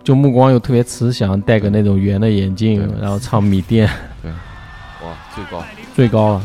[0.05, 3.89] 就目光又特别慈祥，戴个那种圆的眼镜，然后唱米店，
[4.21, 5.65] 对，哇，最高。
[5.95, 6.41] 最高了，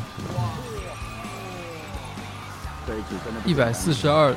[3.45, 4.35] 一百四十二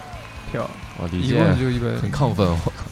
[0.52, 0.70] 票，
[1.00, 2.84] 哇，一共就一百，很亢奋，我靠。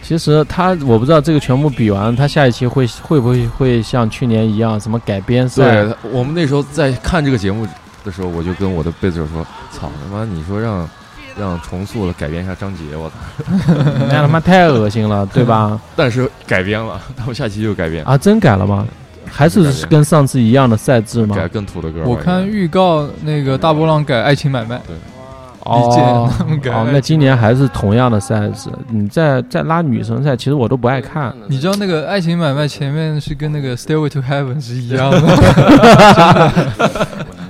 [0.00, 5.82] 其实他我不知道这个全部比完，他下一期会会不会会像去年一样什么改编赛？
[5.84, 7.66] 对，我们那时候在看这个节目
[8.04, 10.88] 的时候，我就跟我的贝斯手说：“操他妈，你说让
[11.38, 13.14] 让重塑了改编一下张杰，我操，
[14.08, 18.86] 那他妈太恶心了， 对吧？”但是改编了， 他们下期就改编啊，真改了吗？
[19.30, 21.34] 还是跟上次一样的赛制吗？
[21.34, 22.02] 改更土的歌。
[22.04, 24.76] 我看预告那个大波浪改《爱情买卖》。
[24.86, 24.96] 对。
[25.64, 26.28] 哦，
[26.72, 28.68] 哦，那今年还是同样的赛制。
[28.88, 31.32] 你在在拉女生赛，其实我都不爱看。
[31.46, 35.18] 你知道那个《爱情买卖》前面是跟那个《Stairway to Heaven》是一样的。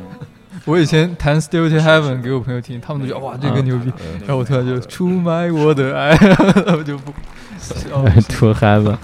[0.66, 6.16] 我以前弹《Stairway to Heaven》给我朋友听，他们都觉得哇这个牛逼，然后我突然就出卖我的爱，
[6.76, 7.12] 我就不。
[7.62, 8.96] To Heaven。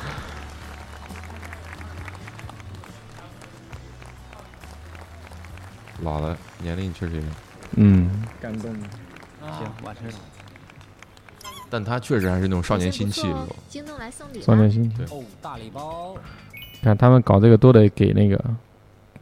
[6.02, 7.32] 老了，年龄确实有点。
[7.76, 8.08] 嗯，
[8.40, 8.72] 感动。
[9.40, 9.94] 行，完。
[11.70, 13.46] 但他确实还是那种少年心气的。
[13.68, 14.40] 京东来送礼。
[14.40, 15.02] 少年心气。
[15.12, 16.16] 哦，大礼包。
[16.82, 18.42] 看他们搞这个都得给那个，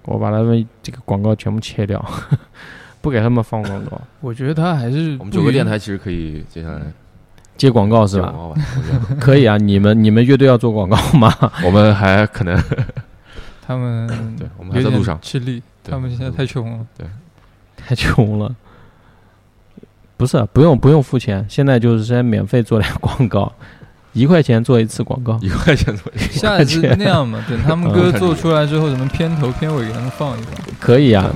[0.06, 2.02] 我把他们这个广告全部切掉，
[3.02, 4.00] 不给他们放广告。
[4.20, 6.80] 我觉得他还是我们九个电台其实可以接下来
[7.56, 8.34] 接广告是吧？
[9.20, 11.32] 可以啊，你们你们乐队要做广告吗？
[11.64, 12.56] 我们还可能，
[13.66, 17.06] 他们对，我们还在路上吃力，他们现在太穷了，对。
[17.76, 18.52] 太穷了，
[20.16, 23.52] 不是不用不用付钱，现在就是先免费做点广告，
[24.16, 26.40] 一块钱做一次广告，一块钱做一次。
[26.40, 30.54] 下一次那样嘛，等他们歌做出来之后，咱们片头片尾给他们放一放。
[30.80, 31.30] 可以啊，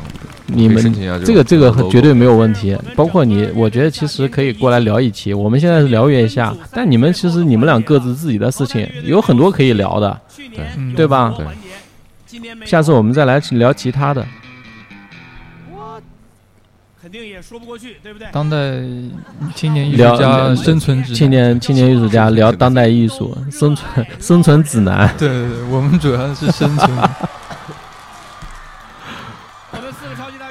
[0.46, 2.74] 你们这个这个绝对没有问题。
[2.96, 5.34] 包括你，我觉得其实可以过来聊一期。
[5.34, 11.34] 我们现在是聊一下，但你们其实你们俩各自自己的事情有很多可以聊的，对对吧？
[11.36, 11.46] 对。
[12.64, 14.26] 下次我们再来聊其他的。
[17.10, 18.28] 肯定也说不过去，对不对？
[18.30, 18.56] 当代
[19.56, 25.12] 青年艺术家生存指青年青年艺术家聊当代艺术生存 生存指南。
[25.18, 26.88] 对对对，我们主要是生存。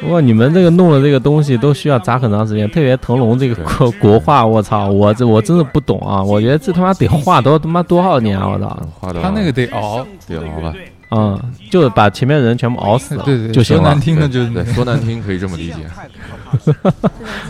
[0.01, 6.21] 不过，你们这个弄的这个东西都需要砸很长时间，特别腾龙这个国国画，我操，我这我真的不懂啊！
[6.21, 8.49] 我觉得这他妈得画多他妈多少年啊！
[8.49, 10.73] 我操，他那个得熬，得熬吧。
[11.11, 11.39] 嗯，
[11.69, 13.83] 就是把前面的人全部熬死了，对对，就行了。
[13.83, 15.75] 说难听的就对，说难听可以这么理解。
[16.65, 16.91] 这种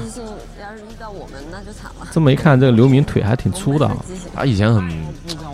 [0.01, 0.24] 即兴，
[0.62, 2.07] 要是遇到我我们那就惨了。
[2.12, 3.95] 这么一看，这个刘明腿还挺粗的啊。
[4.34, 4.84] 他以前很，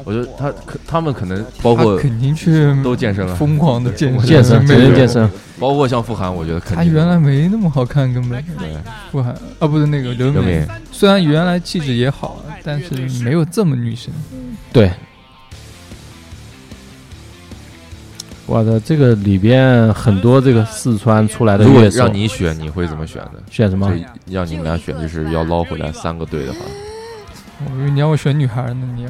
[0.04, 5.30] 我觉得他可他们可能包括肯定去都健身了，疯狂的健身健身每人整天健身，
[5.60, 8.44] 包括像傅涵，我觉得肯他原来没那么好看，根本。
[8.58, 8.78] 对，
[9.12, 12.94] 傅涵啊，不是那个刘刘敏敏，虽然原来气质也好，但是
[13.24, 14.14] 没有这么女神。
[14.72, 14.92] 对，
[18.48, 23.42] 我的这个里边很多这个四川出来的如果乐手，让你选，你会怎么选的？
[23.50, 23.92] 选什么？
[24.28, 26.60] 就让你们俩选，就是要捞回来三个队的话，
[27.66, 29.10] 我以为你要我选女孩呢，你要。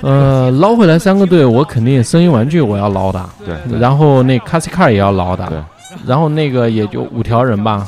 [0.00, 3.78] 呃，捞回来三个队，我肯定声音玩具我要捞的，对对。
[3.78, 5.62] 然后那 s i Car 也要捞的，对，
[6.06, 7.86] 然后那个也就五条人吧，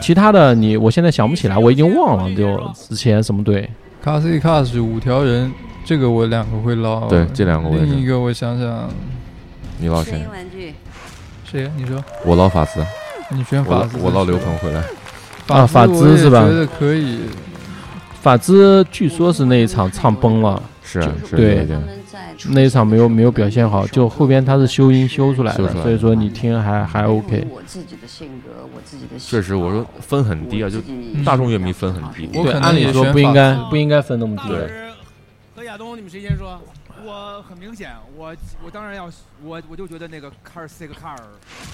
[0.00, 3.68] 其他的你我现在想不起来，我已经忘了，就之前什么队，
[4.02, 5.52] 卡 C 卡是五条人，
[5.84, 7.08] 这个我两个会捞。
[7.08, 7.86] 对这两个我也是。
[7.86, 8.88] 另一个我想想，
[9.78, 10.26] 你捞谁？
[10.30, 10.74] 玩具，
[11.44, 11.70] 谁呀？
[11.76, 12.84] 你说我捞法兹，
[13.30, 14.82] 你选法兹我捞刘鹏回来。
[15.48, 17.20] 啊法我兹是吧也觉得可以。
[18.20, 21.80] 法兹据说是那一场唱崩了，是是对有一点，
[22.50, 27.46] 那一场没有没有表现好，就后边他是修音修出来的，所以说你听还还 OK。
[27.50, 30.78] 我自己的性格，我自己的确实，我说分很低啊，就
[31.24, 32.26] 大众乐迷分很低。
[32.26, 34.48] 对，按理说不应该不应该分那么低。
[34.48, 34.68] 对，
[35.56, 36.60] 和亚东，你们谁先说？
[37.08, 39.10] 我很明显，我我当然要
[39.42, 41.18] 我我就觉得那个卡尔斯这个卡尔，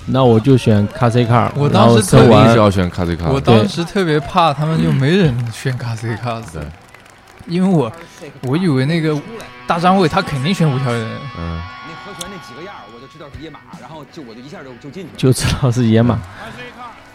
[0.07, 3.31] 那我就选卡 C 卡，我当时特别是要选卡 C 卡。
[3.31, 6.61] 我当时特别怕他们就没人选卡 C 卡斯，
[7.49, 7.91] 因为我
[8.43, 9.21] 我以为那个
[9.67, 11.05] 大张伟他肯定选五条人，
[11.37, 15.17] 嗯，那和弦那几个样儿我就知道是野马，然后就我就一下就就进去了。
[15.17, 16.17] 就知道是野马。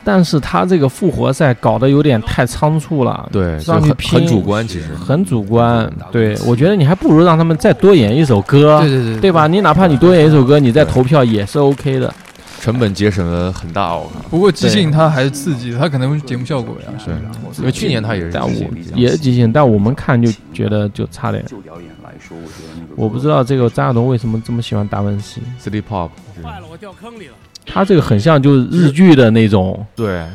[0.03, 5.91] 但是他这个复活赛搞得有点太仓促了，对上去拼就很很主观其实很主观。
[6.11, 9.47] 对，我觉得你还不如让他们再多演一首歌，对对对对吧？
[9.47, 12.13] 你哪怕你多演一首歌，你再投票也是 OK 的。
[12.61, 14.21] 成本节省了很大，我看。
[14.29, 16.91] 不过即兴他还是刺激，他可能是节目效果呀。
[16.97, 17.11] 是，
[17.59, 21.45] 因为去年他也是但我即兴也是即兴，但我们看就觉得就差点。
[21.45, 26.09] 就表演来说，我觉得我不知道这个张亚东为什么这么喜欢达文西 City Pop，
[26.43, 27.33] 坏了，我掉坑里了。
[27.71, 30.25] 他这个很像就是日剧的那种，对，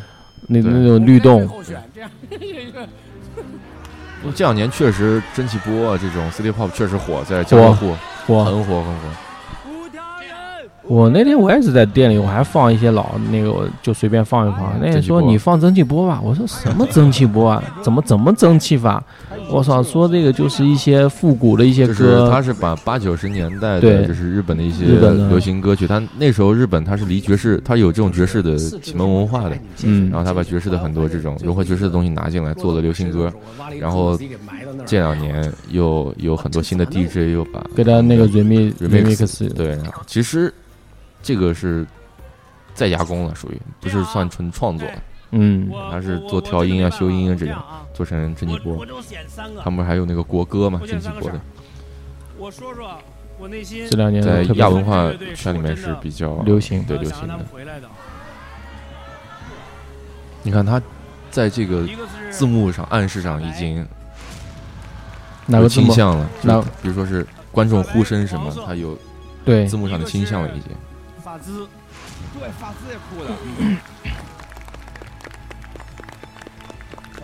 [0.46, 1.48] 那对那种律动。
[4.34, 7.94] 这两年确实蒸汽波啊，这种 City Pop 确实火，在江浙沪
[8.26, 9.08] 火很火很火。
[10.86, 14.78] 我那天我也是在店里，我还放一些老那个，我就随便放一放。
[14.80, 17.62] 那人说你放蒸汽波吧，我说什么蒸汽波啊？
[17.82, 19.02] 怎么怎么蒸汽法？
[19.50, 24.84] 我操，说这个就是一些复古的一些就是歌，他是把八九十年代的，就是日本的一些
[25.28, 30.10] 流行歌曲，他那时候日本他是离爵士，他有这种爵士的启蒙文化的，嗯。
[30.10, 33.32] 然后他把爵士的很多这种融合爵士的东西拿进来做了流行歌，
[33.80, 34.18] 然后
[34.86, 40.52] 这两年又有很多新的 DJ 又把给他那个 remix remix 对，其实
[41.24, 41.86] 这个是
[42.74, 44.86] 再加工了，属于不是算纯创作，
[45.30, 47.56] 嗯，他是做调音啊、修音啊这种，
[47.94, 48.86] 做成蒸汽波。
[49.62, 51.40] 他们还有那个国歌嘛，蒸汽波的。
[52.36, 52.98] 我说说
[53.38, 56.82] 我内心这两年在亚文化圈里面是比较流行。
[56.84, 57.38] 对流行的。
[60.42, 60.80] 你看他
[61.30, 61.88] 在这个
[62.30, 63.84] 字幕上暗示上已经有
[65.46, 66.54] 哪个倾向了，哪？
[66.54, 68.98] 就比如说是观众呼声什么，他有
[69.42, 69.66] 对。
[69.66, 70.70] 字幕上的倾向了已经。
[71.34, 71.66] 法兹，
[72.38, 73.30] 对，法兹也酷的。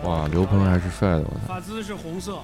[0.03, 1.53] 哇，刘鹏还是帅的，我操！
[1.53, 2.39] 法兹是红色，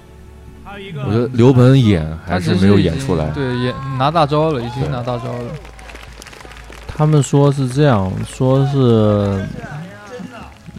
[0.64, 3.32] 还有一个我觉得刘鹏演还是没有演出来。
[3.32, 5.52] 对，演拿大招了，已经拿大招了。
[6.88, 9.46] 他们说是这样，说是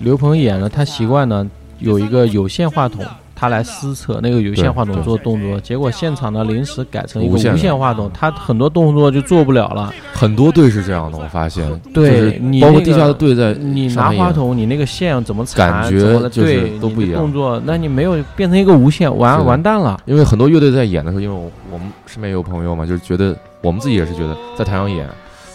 [0.01, 1.47] 刘鹏演了，他习惯呢
[1.81, 9.93] 有一个有线话筒，他来撕扯那个有线话筒做动作，结果现场呢临时改成一个无线话筒，他很多动作就做不了了。
[10.19, 11.65] 很多队是这样的，我发现。
[11.95, 17.21] 对就是你包括地下的队在你拿话筒，你那个线怎么感觉就是对都不一样。
[17.21, 20.01] 动作，那你没有变成一个无线，完完蛋了。
[20.07, 25.09] 因为很多乐队在演的时候，因为我我们身边有朋友嘛，就是觉得我们自己也是觉得在台上演，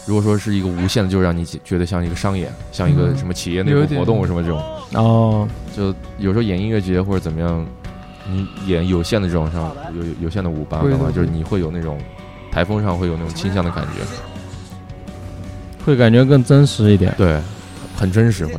[0.06, 4.62] 如果说是一个无线的，就让你觉得像一个商演，像一个嗯什么企业内部活动什么这种。
[4.94, 7.66] 哦，就有时候演音乐节或者怎么样，
[8.32, 11.98] 你演有限的这种上有有有线的舞伴的话，就是你会有那种
[12.52, 14.02] 台风上会有那种倾向的感觉，
[15.86, 17.14] 会感觉更真实一点。
[17.18, 17.40] 对，
[17.96, 18.56] 很真实会。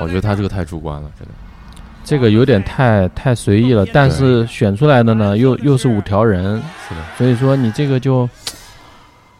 [0.00, 1.34] 我觉得他这个太主观了，真的。
[2.04, 8.28] 这个有点太太随意了，但是选出来的呢又又是五条人，是的，所以说你这个就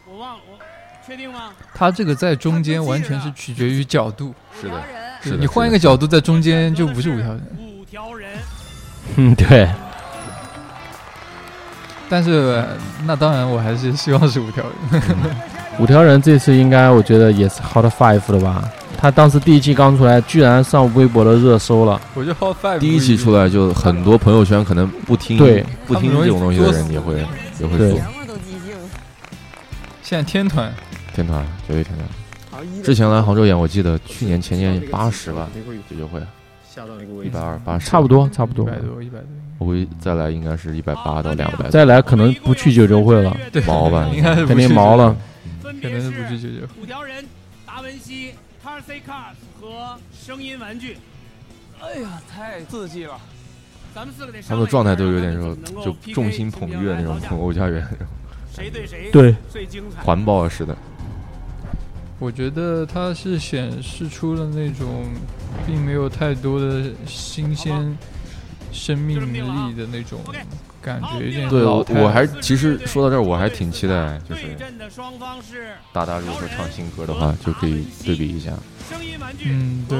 [0.07, 0.59] 我忘了，我
[1.07, 1.51] 确定吗？
[1.72, 4.34] 他这个在中间完全是取决于角度。
[4.61, 4.82] 是的，
[5.22, 7.43] 是的你换一个角度在中间就不是五条人。
[7.59, 8.30] 五条人，
[9.16, 9.66] 嗯 对，
[12.09, 12.67] 但是呃
[13.05, 15.03] 那当然我还是希望是五条人。
[15.79, 18.69] 五条人这次应该我觉得也是 Hot Five 的吧？
[19.01, 22.01] 他当时第一季刚出来，居然上微博的热搜了。
[22.15, 25.65] 我觉得 Hot Five 第一期出来就很多朋友圈可能不听对。
[25.87, 27.25] 不听这种东西的人也会
[27.61, 27.91] 也会对。
[27.91, 28.01] 说
[30.03, 30.73] 现在天团。
[31.15, 32.09] 天团绝对天团。
[32.83, 35.49] 之前来杭州演，我记得去年前年八十吧，
[35.89, 36.21] 解决会。
[37.25, 38.65] 一百二八十，差不多差不多。
[38.65, 39.29] 一百多一百多，
[39.59, 41.69] 我估计再来应该是一百八到两百。
[41.69, 45.17] 再来可能不去九州会了，对毛吧，应该肯定毛了。
[45.63, 46.73] 肯定是不去九州。
[46.81, 47.25] 五条人、
[47.67, 48.33] 达文西、
[48.65, 50.97] Car C Cars 和声音玩具。
[51.81, 53.19] 哎呀，太刺激了！
[53.95, 58.07] 咱们四个得他们的状态都有点说，就众星捧月那种，捧欧家园那种，
[58.53, 60.03] 谁对谁对最精彩？
[60.03, 60.77] 环抱似的。
[62.21, 65.05] 我觉得它是显示出了那种
[65.65, 67.97] 并没有太多的新鲜
[68.73, 70.21] 生命力的那种
[70.81, 74.57] 感觉，有点对，我我还其实说到这儿，我还挺期待，就是
[75.93, 78.53] 大大如果说唱新歌的话，就可以对比一下。
[79.45, 79.99] 嗯，对。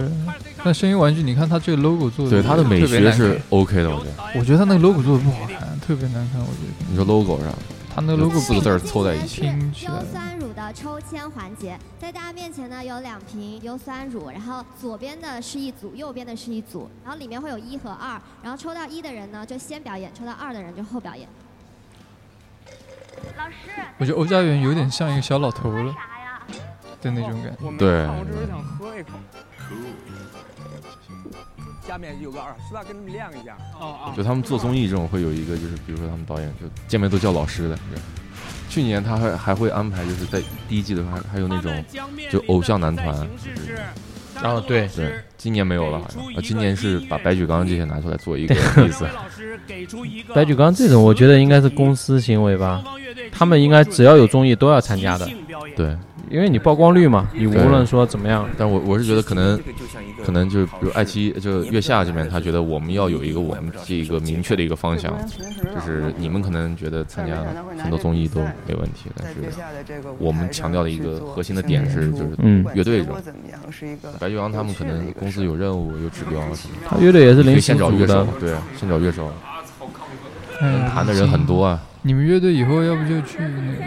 [0.64, 4.12] 那声音玩具，你看它这个 logo 做的，对它的美学是 OK 的，我觉得。
[4.35, 6.87] 我觉得它那个 logo 做的不好看，特别难看，我觉得。
[6.89, 7.53] 你说 logo 上，
[7.99, 9.44] 它那个 logo 四个字儿凑在一起，
[9.84, 21.28] 优酸乳的抽签环节，在大家面前呢有两瓶优酸乳，然后左边的是一组，右边的是一组，然后里面会有一和二，然后抽到一的人呢就先表演，抽到二的人就后表演。
[23.36, 23.57] 老师
[23.99, 25.92] 我觉得欧家园有点像一个小老头了
[27.01, 27.76] 的那种感觉。
[27.78, 29.09] 对，我只是想喝一口。
[31.89, 32.84] 下面有个耳是吧？
[32.86, 33.57] 跟他们亮一下。
[33.80, 37.78] 哦就他们做综艺这种会有一个，就是比如说他们导演就见面都叫老师的。
[38.68, 41.84] 去年他还还会安排，就是在第一季的时候还还有那种
[42.30, 43.78] 就偶像男团，就是
[44.45, 48.55] 哦对对，今年没有了好像，啊，今年是把白举纲这些拿出来做一个
[48.86, 49.09] 意思。
[50.34, 52.84] 白举纲这种，我觉得应该是公司行为吧，
[53.32, 55.26] 他们应该只要有综艺都要参加的。
[55.74, 55.97] 对，
[56.31, 59.61] 因为你曝光率嘛，你无论说怎么样，但我我是觉得可能
[60.24, 65.12] 可能就是比如爱奇艺就月下这边，他觉得我们要有一个我们这一个明确的一个方向，
[65.74, 67.37] 就是你们可能觉得参加
[67.83, 69.35] 很多综艺都没问题，但是
[70.18, 72.64] 我们强调的一个核心的点是就是嗯。
[72.74, 73.16] 乐队这种。
[74.18, 79.33] 白举纲他们可能公司有任务有指标什么的，他乐队也是临时组的，对，先找乐手，
[80.61, 80.81] 嗯。
[80.81, 81.81] 能弹的人很多啊。
[82.03, 83.85] 你们乐队以后要不就去那个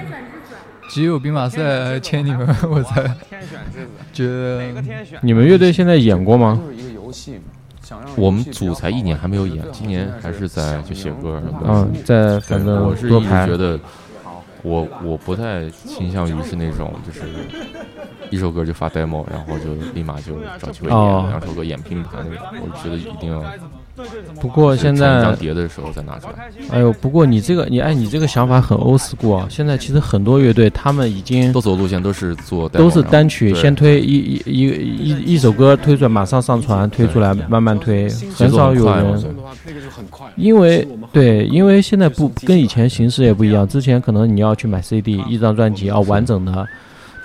[0.91, 3.01] 只有兵马赛签你们，我才
[4.11, 4.61] 觉得
[5.21, 6.59] 你们乐队现在演过吗？
[6.61, 11.41] 就是一个游戏嘛，我们组才一年还没有演，今年还是在就写歌。
[11.63, 13.79] 嗯在反正我是一直觉得，
[14.63, 17.21] 我我不太倾向于是那种就是
[18.29, 22.45] 一首歌就发 demo，然后就立马就找机会演，哦两首歌演拼盘那种。
[22.59, 23.41] 我觉得一定要。
[24.39, 26.49] 不过现在张碟的时候再拿出来。
[26.69, 29.47] 哎呦，不过你这个你哎，你这个想法很 old school 啊！
[29.49, 39.23] 现在其实很多乐队他们已经都走路线都是做都是单曲，先推一一一一一首歌推出来，马上上传，推出来慢慢推，很少有人。
[40.35, 46.65] 因为对，因为现在不跟以前形式也不一样，之前可能你要去买 CD，一张专辑要完整的，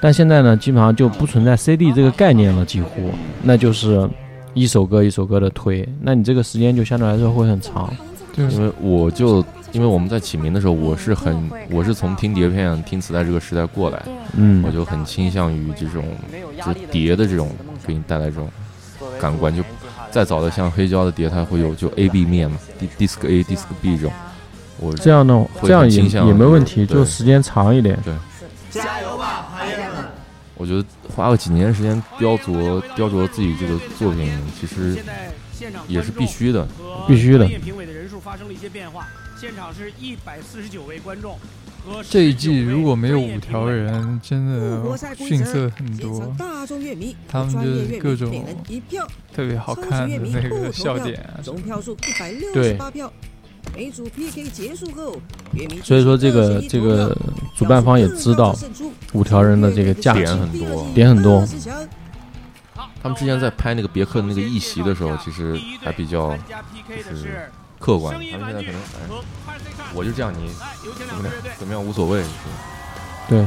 [0.00, 3.10] 但现在呢，基本上就不存在 CD 这个概念了，几乎，
[3.42, 4.08] 那就是
[4.56, 7.92] 一首歌一首歌的推，那你这个时间就相对来说会很长。
[8.34, 14.02] 对因为我就因为我们在起名的时候，我是很我是从听碟片、听磁带这个时代过来，
[14.34, 16.02] 嗯我就很倾向于这种
[16.56, 17.50] 就是碟的这种
[17.86, 18.48] 给你带来这种
[19.20, 19.54] 感官。
[19.54, 19.62] 就
[20.10, 24.12] 再早的像黑胶的碟，它会有就 A B 面嘛，D disc A disc B 这种。
[24.80, 27.98] 我这样呢，这样也也没问题，就时间长一点。
[28.02, 28.14] 对，
[30.56, 30.84] 我觉得
[31.14, 34.96] 花个几年时间雕琢雕琢自己这个作品，其实
[35.86, 36.66] 也是必须的，
[37.06, 39.06] 必须的评委的人数发生了一些变化，
[39.40, 41.38] 现场是一百四十九位观众
[42.08, 44.82] 这一季如果没有五条人，真的
[45.16, 46.34] 逊色很多。
[47.28, 48.44] 他们就是各种
[49.32, 51.64] 特别好看的那个笑点啊什么的。
[51.64, 53.12] 对每组 PK 结束后，
[55.82, 57.16] 所以说这个这个
[57.54, 58.56] 主办方也知道
[59.12, 61.46] 五条人的这个价值点很多，点很多。
[63.02, 66.36] 他们之前在拍那个别克的那个一席的时候，其实还比较
[66.88, 68.14] 就是客观。
[68.14, 69.08] 他们现在可能哎，
[69.94, 70.50] 我就这样，你
[71.06, 72.22] 怎么样怎么样无所谓。
[72.22, 72.28] 是
[73.28, 73.46] 对，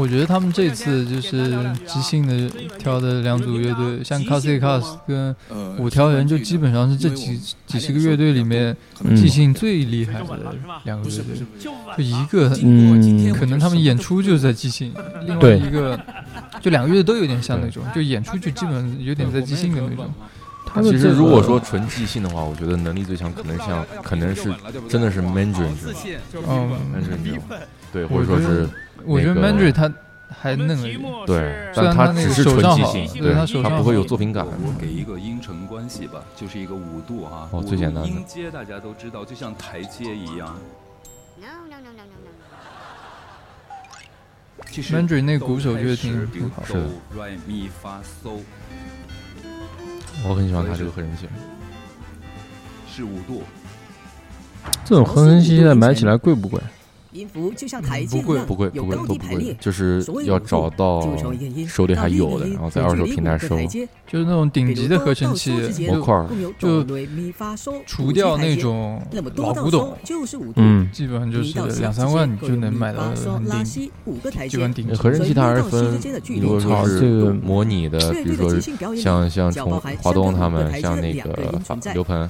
[0.00, 1.52] 我觉得他们这次就是
[1.86, 2.48] 即兴的
[2.78, 5.36] 挑的两组乐队，像 c a s i c a s 跟
[5.76, 8.74] 五条人，就基本上是这几几十个乐队里面
[9.04, 11.36] 嗯即兴最厉害的两个乐队，
[11.96, 13.30] 就一个，嗯。
[13.34, 14.92] 可能他们演出就是在即兴，
[15.26, 15.98] 另外一个
[16.60, 20.10] 就两个乐队都有点像那种，就演出就基本有点在即兴的那种。
[20.72, 24.52] 他们其实如果说纯即兴的话，我觉得能力最强可能像可能是
[24.88, 25.74] 真的是 Mandarin
[26.46, 27.40] 嗯，Mandarin
[27.92, 28.68] 对，或者说是
[29.04, 29.92] 我觉得 Mandarin 他
[30.28, 31.36] 还嫩了一点，对，
[31.74, 34.46] 虽然那个但他只是手上好纯即兴，对他手上他不会有作品感。
[34.46, 37.48] 我给一个音程关系吧，就是一个五度哈。
[37.50, 40.56] 哦五度最简单的音阶大家都知道，就像台阶一样。
[44.70, 46.88] 其实 Mandarin 那鼓手觉得开始比如挺挺好是的
[50.28, 51.26] 我很喜欢他这个和声器。
[52.86, 53.42] 是五度，
[54.84, 56.60] 这种和声器现在买起来贵不贵？
[57.12, 61.16] 音符就像台阶不贵，一样，不贵，有不贵，都不贵高低排列，，就是要找到
[61.66, 63.58] 手里还有的，然后在二手平台收。
[64.06, 65.52] 就是那种顶级的合成器，
[65.86, 66.26] 模块
[66.58, 66.84] 就
[67.86, 69.00] 除掉那种
[69.36, 69.96] 老古董
[70.56, 75.96] 嗯基本上就是两三万你就能买到很顶西五个台阶基本顶级合成器它还是分
[76.40, 81.32] 如果说是这个模拟的，比如说像像从华东他们，像那个
[81.64, 82.28] 法刘鹏、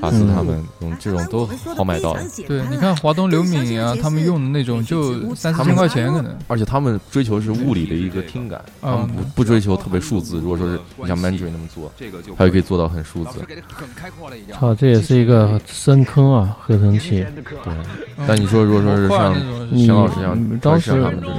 [0.00, 2.16] 法斯他们，嗯，这种都好买到。
[2.48, 6.36] 对，你看华东刘敏啊，他们用的那种就三四千块钱可能。
[6.48, 10.38] 而且他们追求是物理的一个听感，他们不不追求特别数字。
[10.38, 11.90] 如果说是你像 Mandarin 那么做，
[12.36, 13.40] 他就可以做到很数字。
[14.52, 17.24] 操，这也是一个深坑啊，合成器。
[17.64, 17.72] 对，
[18.26, 19.34] 但你说如果说是像
[19.70, 20.90] 你陈老师一样，当时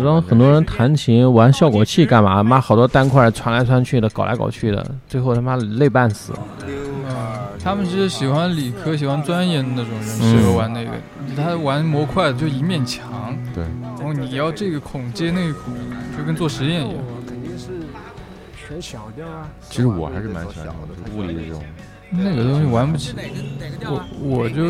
[0.04, 2.42] 让很多人弹琴玩效果器干嘛？
[2.42, 6.34] 妈，好多单块传来传去的，搞来搞去的，最后他妈累半死。
[7.64, 10.90] 他们是喜欢理科、喜欢钻研的那种人，适合玩那个。
[11.36, 15.74] 他玩模块就一面墙，对，然后你要这个孔接那个孔，
[16.18, 17.04] 就跟做实验一样。
[17.28, 17.68] 肯定是
[18.68, 19.50] 选小调啊。
[19.70, 21.62] 其实我还是蛮喜欢这种物理的这种。
[22.16, 23.16] 那个东西玩不起，
[23.86, 24.64] 我我就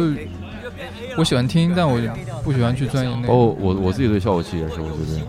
[1.18, 2.00] 我喜欢听，但我
[2.42, 3.34] 不喜欢去钻研那个。
[3.34, 5.20] 哦，我我自己对效果器也是，我觉得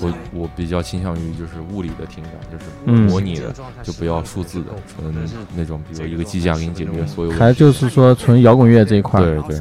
[0.00, 2.64] 我我比较倾向于就是物理的听感，就是
[3.08, 5.14] 模拟的，就不要数字的，纯
[5.54, 7.30] 那种，比如一个机架给你解决所有。
[7.30, 9.20] 还就是说纯摇滚乐这一块。
[9.20, 9.60] 对对。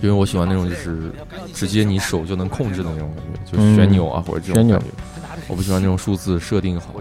[0.00, 1.12] 因为我喜欢那种就是
[1.52, 4.86] 直接你手就能控制的那种感觉，就旋钮啊或者这种感觉。
[5.46, 6.94] 我不喜欢那种数字设定好。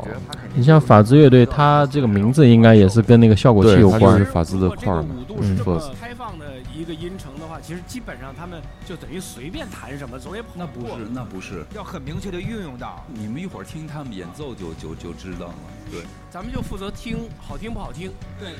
[0.54, 4.18] 你像法兹乐队，它这个名字应该也是跟那个效果器有关。
[4.18, 5.10] 是法兹的块儿嘛。
[5.42, 5.58] 嗯。
[6.00, 13.04] 开放的一个音程的话，其实基本上他们就等于随便弹什么，总也那不是那不是要很明确的运用到。
[13.14, 15.56] 你们一会儿听他们演奏就就就知道了。
[15.92, 18.12] 对，咱们就负责听好听不好听。
[18.40, 18.54] 对，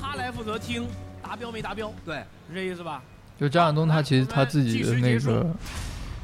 [0.00, 0.86] 他来负责听
[1.22, 1.92] 达标没达标。
[2.04, 2.16] 对，
[2.48, 3.02] 是这意思吧？
[3.38, 5.44] 就张亚东，他其实他自己的那个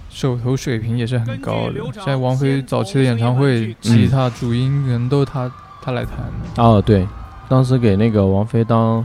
[0.09, 1.81] 手头水平也是很高的。
[2.05, 5.51] 像王菲早期的演唱会，吉他、主音可能都是他
[5.83, 6.63] 他来弹的。
[6.63, 7.05] 哦，对，
[7.49, 9.05] 当时给那个王菲当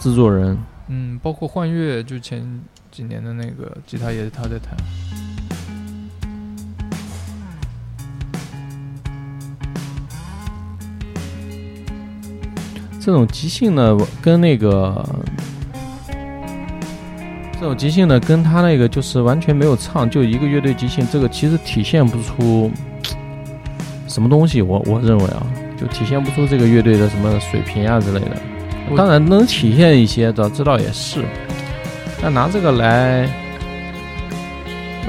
[0.00, 0.58] 制作人。
[0.88, 2.60] 嗯，包括幻乐，就前
[2.90, 4.76] 几年的那个吉他也是他在弹。
[13.00, 15.08] 这种即兴呢，跟那个。
[17.62, 22.68] 这种即兴的，跟他那个就是完全没有唱，就一个乐队即兴，这个其实体现不出
[24.08, 24.60] 什么东西。
[24.60, 25.46] 我我认为啊，
[25.80, 28.32] 就体现不出这个乐队的什么水平啊之类的。
[28.96, 31.24] 当然能体现一些的，这倒也是。
[32.20, 33.28] 但拿这个来，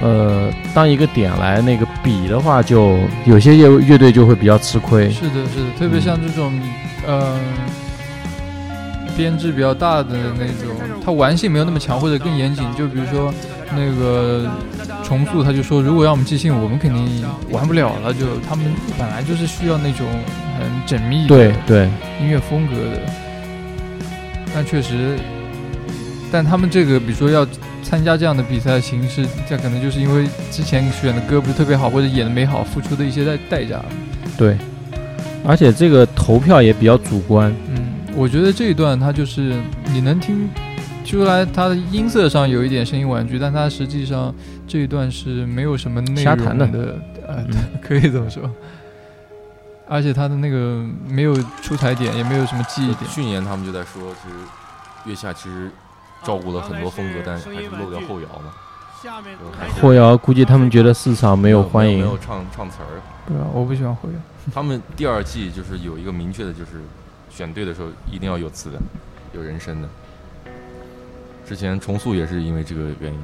[0.04, 5.10] 呃，当一个点来那个比的话，就有些乐乐队就会比较吃亏。
[5.10, 6.54] 是的，是的，特别像这种，
[7.08, 7.40] 嗯、呃。
[9.18, 12.64] 编制比较大的那种，它玩性没有那么强，或者更严谨。
[12.78, 13.34] 就比如说
[13.76, 14.50] 那个
[15.04, 18.14] 重塑，他就说，如果让我们即兴，我们肯定玩不了了。
[18.14, 18.66] 就他们
[18.98, 20.08] 本来就是需要那种
[20.60, 21.90] 很缜密对对
[22.22, 23.02] 音乐风格的。
[24.54, 25.18] 但确实，
[26.32, 27.48] 但他们这个，比如说要
[27.82, 33.84] 参加这样的比赛形式，这可能就是因为之前选的歌不是特别好，或者演的没好，付出的一些代代价。
[34.38, 34.58] 对，
[35.46, 37.54] 而且这个投票也比较主观。
[37.70, 37.83] 嗯。
[38.16, 39.60] 我觉得这一段它就是
[39.92, 40.48] 你能听
[41.04, 44.34] 出来，它的音色上有一点声音玩具，但它实际上
[44.68, 48.50] 这一段是没有什么内容的，呃，嗯、 可以这么说。
[49.88, 53.10] 而且他的那个没有出彩点，也没有什么记忆点。
[53.10, 54.36] 去年他们就在说，其实
[55.06, 55.70] 月下其实
[56.24, 58.54] 照顾了很多风格，但还是漏掉后摇嘛。
[59.82, 63.02] 后摇估计他们觉得市场没有欢迎，没有唱唱词儿。
[63.28, 64.20] 对啊，我不喜欢后摇。
[64.54, 66.82] 他们第二季就是有一个明确的，就是。
[67.36, 68.80] 选对的时候一定要有词的，
[69.34, 69.90] 有人声的。
[71.46, 73.20] 之前重塑也是因为这个原因。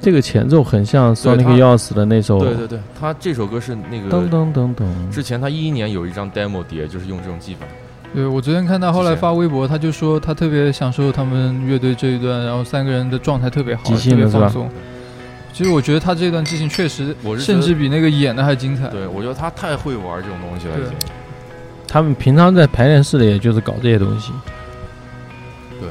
[0.00, 2.38] 这个前奏很像《Sonic Youth》的那首。
[2.38, 4.08] 对对对，他这首歌是那个。
[4.10, 4.84] 噔噔噔噔。
[5.10, 7.66] 之前他一一年有一张 demo 碟，就是用这种技法。
[8.14, 14.68] 对，我昨天看他后来发微博，他就说他特别享受他们乐队这一段，然后三个人的状态特别好，特别放松。
[15.58, 18.86] 其实我觉得他这段剧情确实，甚至比那个演的还精彩。
[18.90, 20.92] 对，我觉得他太会玩这种东西了，已经。
[21.88, 24.30] 他们平常在排练室里也就是搞这些东西。
[25.80, 25.88] 对，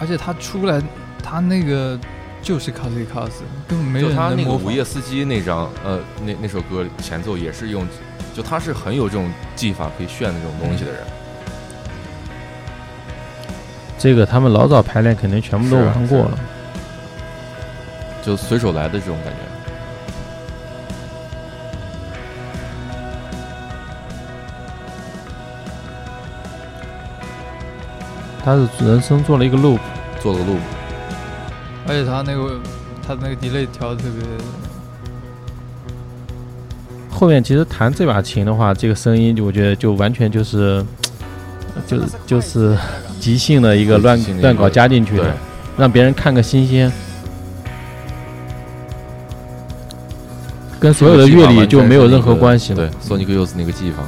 [0.00, 0.80] 而且他出来，
[1.22, 2.00] 他那个
[2.40, 4.52] 就是卡斯卡斯，根本没人就他那个。
[4.52, 7.86] 午夜司机那张，呃，那那首歌前奏也是用，
[8.34, 11.00] 就他是很有这种技法可以炫的这种东西的人。
[13.98, 16.38] 这个他们老早排练肯定全部都玩过了。
[18.28, 19.38] 就随手来的这种感觉。
[28.44, 29.78] 他是人生做了一个 loop，
[30.20, 30.60] 做了个 loop，
[31.86, 32.60] 而且他那个
[33.06, 34.22] 他那个 delay 调的特别，
[37.10, 40.84] 后面其实弹这把琴的话，这个声音就我觉得就完全就是，
[41.86, 42.76] 就是就是
[43.18, 45.34] 即兴的一个乱乱搞加进去的，
[45.78, 46.92] 让别人看个新鲜。
[50.80, 52.76] 跟所有的乐理就没有任何关系了。
[52.76, 54.02] 对，Sonic Youth 那个技法，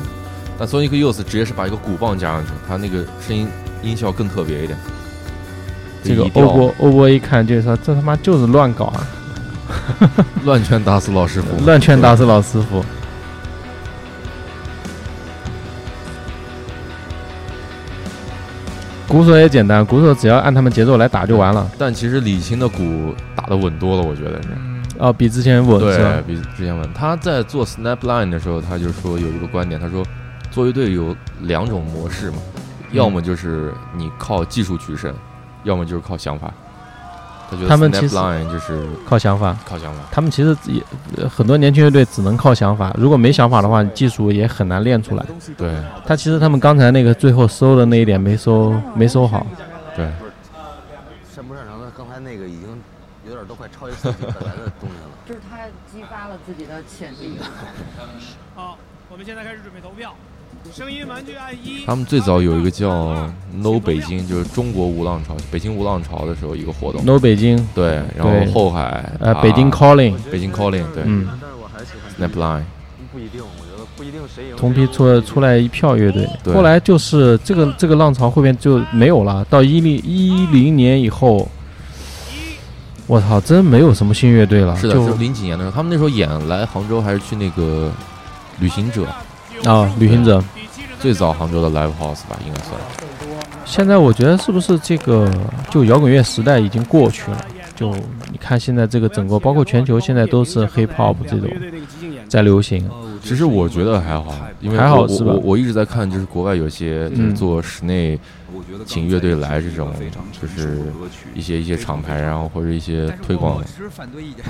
[0.59, 3.49] 但 Sonic Youth 直接是把一个鼓棒加上去，它那个声音
[3.83, 4.79] 音效更特别一点。
[6.03, 9.07] 这个欧波欧波一看就是说，这他妈就是乱搞啊！
[10.45, 12.85] 乱拳打死老师傅， 乱拳打死老师傅。
[19.07, 21.68] 鼓手也简单，鼓手只要按他们节奏来打就完了。
[21.77, 24.49] 但其实李青的鼓打的稳多了，我觉得是。
[25.01, 26.93] 哦，比之前稳对，比之前稳。
[26.93, 30.05] 他在做 Snapline 的时候，他就说有一个观点，他说
[30.51, 32.37] 做乐队有两种模式嘛，
[32.93, 35.15] 要么就是你靠技术取胜，
[35.65, 36.53] 要么就是靠想法。
[37.51, 40.01] 他觉得他们其实 Snapline 就是靠想法，靠想法。
[40.13, 40.83] 他们其实也
[41.17, 45.25] 呃很多年轻乐队只能靠想法，如果没想法的话，技术也很难练出来。
[45.57, 45.75] 对，
[46.07, 49.47] 他其实他们刚才那个最后收的那一点没收没收好。
[49.97, 50.07] 对，
[51.35, 52.69] 擅不擅长的，刚才那个已经
[53.27, 55.11] 有点都快超越自己本来的东西了。
[55.27, 57.39] 就是他激发了自己的潜力。
[58.55, 58.77] 好，
[59.11, 60.14] 我们现在开始准备投票。
[60.75, 61.85] 声音玩具按一。
[61.87, 63.14] 他们最早有一个叫
[63.55, 67.03] No 北京，就是中国无浪潮，北京无浪潮的时候一个活动。
[67.07, 71.29] No 北京对，然后后海啊呃北京 Calling 北京 Calling 对，嗯
[72.18, 72.64] ，Snapline
[73.11, 74.57] 不一定，我觉得不一定谁赢。
[74.57, 79.43] 同批出出来一票乐队，后来就是这个这个浪潮后面就没有了。
[79.49, 81.49] 到一零一零年以后，
[83.11, 84.77] 我操，真没有什么新乐队了。
[84.77, 87.91] 是的，就是零几年的时候，他们那时候演来杭州还是去那个
[88.61, 89.05] 旅行者
[89.65, 90.41] 啊，旅行者。
[91.01, 92.79] 最早杭州的 live house 吧，应该算。
[93.65, 95.29] 现在我觉得是不是这个
[95.71, 97.45] 就摇滚乐时代已经过去了？
[97.75, 97.93] 就
[98.31, 101.49] 你看现在这个整个，包括全球现在都是 hip hop 这种
[102.29, 102.89] 在流行。
[103.23, 108.18] 其实我觉得还好，因为我还好是吧我我一直在看，就是国外有些就是嗯做室内
[108.85, 109.93] 请乐队来这种，
[110.41, 110.83] 就是
[111.35, 113.62] 一些一些厂牌，然后或者一些推广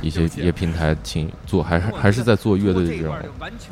[0.01, 3.15] 一些一些平台请做，还是还是在做乐队的这种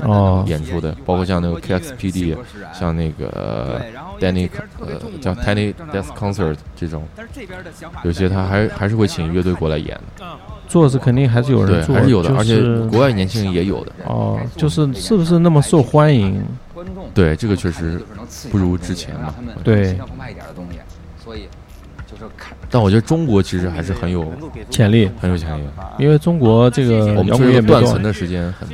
[0.02, 2.36] 哦演出的，包括像那个 KXPD，
[2.72, 3.80] 像那个
[4.20, 4.48] Danny
[4.80, 7.04] 呃叫 Tiny Death Concert 这种，
[8.04, 10.26] 有些他还还是会请乐队过来演的。
[10.68, 13.92] 做是肯定还是有人对，做，还是有的，而且国外年轻人也有的。
[14.04, 16.42] 哦，就是是不是那么受欢迎？
[17.12, 18.00] 对，这个确实
[18.50, 19.34] 不如之前嘛。
[19.64, 20.78] 对澎湃一点的东西，
[21.22, 21.48] 所以
[22.06, 22.56] 就是看。
[22.70, 24.30] 但我觉得中国其实还是很有
[24.70, 25.64] 潜力，很有潜力。
[25.98, 28.68] 因为中国这个我们确实断层的时间很，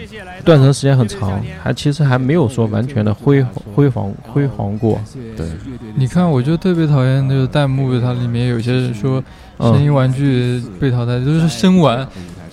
[0.44, 3.42] 断层时间很长，还其实还没有说完全的辉
[3.74, 5.00] 辉煌辉煌过。
[5.36, 5.46] 对，
[5.94, 9.22] 你看，我就特别讨厌就是弹幕，它里面有些人说
[9.58, 12.06] 嗯声音玩具被淘汰，就是生玩，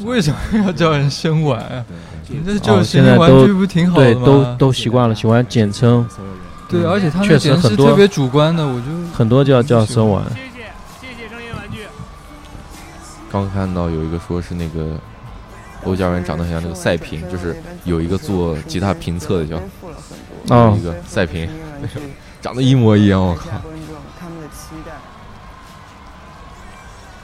[0.06, 1.86] 为什么要叫人生玩啊？
[2.32, 4.26] 你这就现在都玩具不挺好对的吗？
[4.26, 6.08] 都都习惯了，喜欢简称。
[6.70, 10.40] 对，而且他确那实很多特别主观的，我就很多叫叫声玩具。
[13.30, 14.98] 刚看到有一个说是那个
[15.86, 19.60] 欧家人长得很像那个赛评，就是有一个做吉他评测的叫，
[21.08, 21.50] 赛评，
[22.42, 23.46] 长得一模一样，我靠。
[24.20, 24.92] 他们的期待。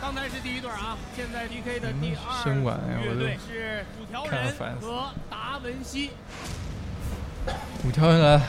[0.02, 3.57] 刚才是第一对啊，现在 PK 的第二生玩呀，我乐队都是五条
[4.30, 6.10] 和达文西。
[7.86, 8.42] 五条人来，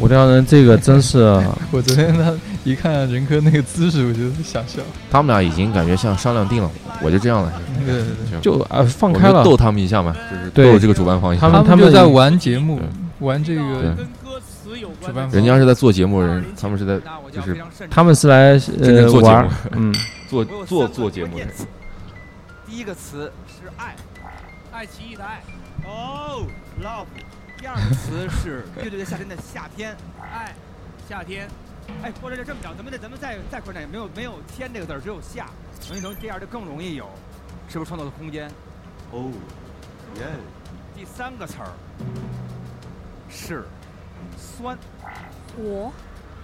[0.00, 1.18] 五条人这个真是，
[1.70, 2.34] 我昨天他
[2.64, 4.82] 一看任科那个姿势，我就想笑。
[5.10, 6.70] 他们俩已经感觉像商量定了，
[7.02, 7.52] 我就这样了。
[7.84, 11.46] 对对对就啊放开了逗他们一下嘛，就是对逗这个主办方一下。
[11.46, 12.80] 他们他们在玩节目，
[13.20, 13.94] 玩这个
[14.64, 15.30] 对主办方。
[15.30, 16.98] 人家是在做节目，人他们是在
[17.30, 17.56] 就是
[17.88, 19.94] 他们是来正呃玩做节目，嗯，
[20.28, 21.54] 做做做节目的人。
[22.68, 23.30] 第一个词
[26.82, 27.06] ，love。
[27.58, 30.54] 第二个词是乐队的夏天的夏天，爱，
[31.08, 31.48] 夏天。
[32.02, 35.46] 哎，或者就这么着，咱们得咱们再再扩展，没有没有天这个字儿，只有夏，
[35.88, 37.08] 容易成这样就更容易有，
[37.68, 38.50] 是不是创造的空间？
[39.12, 39.30] 哦，
[40.16, 40.22] 耶。
[40.96, 41.70] 第三个词儿
[43.28, 43.64] 是
[44.36, 44.76] 酸，
[45.56, 45.92] 我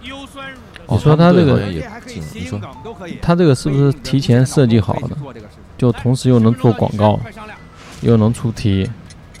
[0.01, 3.17] 优酸乳的你说他这个这还可以谐音梗都可以。
[3.21, 5.17] 他这个是不是提前设计好的？
[5.77, 7.19] 就同时又能做广告，
[8.01, 8.89] 又能出题，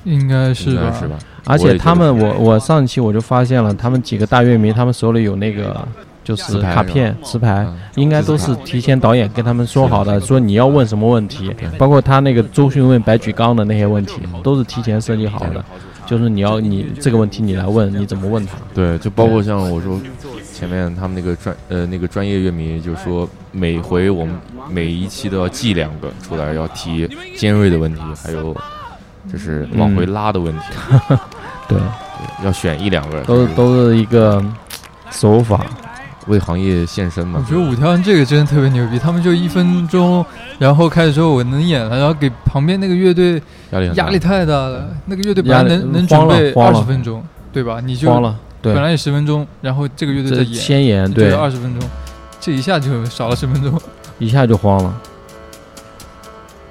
[0.03, 0.95] 应该是吧？
[0.99, 1.17] 是吧？
[1.45, 5.85] 而且他们，我我上一期我就发现了，他们几个大乐迷，他们手里有那个
[6.23, 15.63] 就是卡片、磁牌，应该都是提前导演跟他们说好的，说你要问什么问题，包括他那个周迅问白举纲的那些问题，都是提前设计好的，
[16.05, 18.53] 就是你要你这个问题你来问，你怎么问他？
[18.73, 19.99] 对，就包括像我说
[20.53, 24.33] 前面他们那个专呃那个专业乐迷就说，每回我们
[24.69, 28.55] 每一期都要记两个出来，要提尖锐的问题，还有
[29.31, 30.65] 就是往回拉的问题。
[31.67, 31.77] 对，
[32.43, 34.43] 要选一两个，都都是一个
[35.09, 35.65] 手法，
[36.27, 37.39] 为行业献身嘛。
[37.41, 40.25] 我觉得五条人这个真的特别牛逼，他们就一分钟，
[40.59, 43.41] 然后开始说我能演了，然后给旁边那个乐队
[43.71, 44.89] 压力压力太大了。
[45.05, 47.79] 那个乐队本来能能准备二十分钟，对吧？
[47.83, 51.89] 你就慌了，对，本来有十分钟，然后这个乐队在演，先演对二十分钟，
[52.41, 53.81] 这一下就少了十分钟，
[54.19, 54.93] 一下就慌了。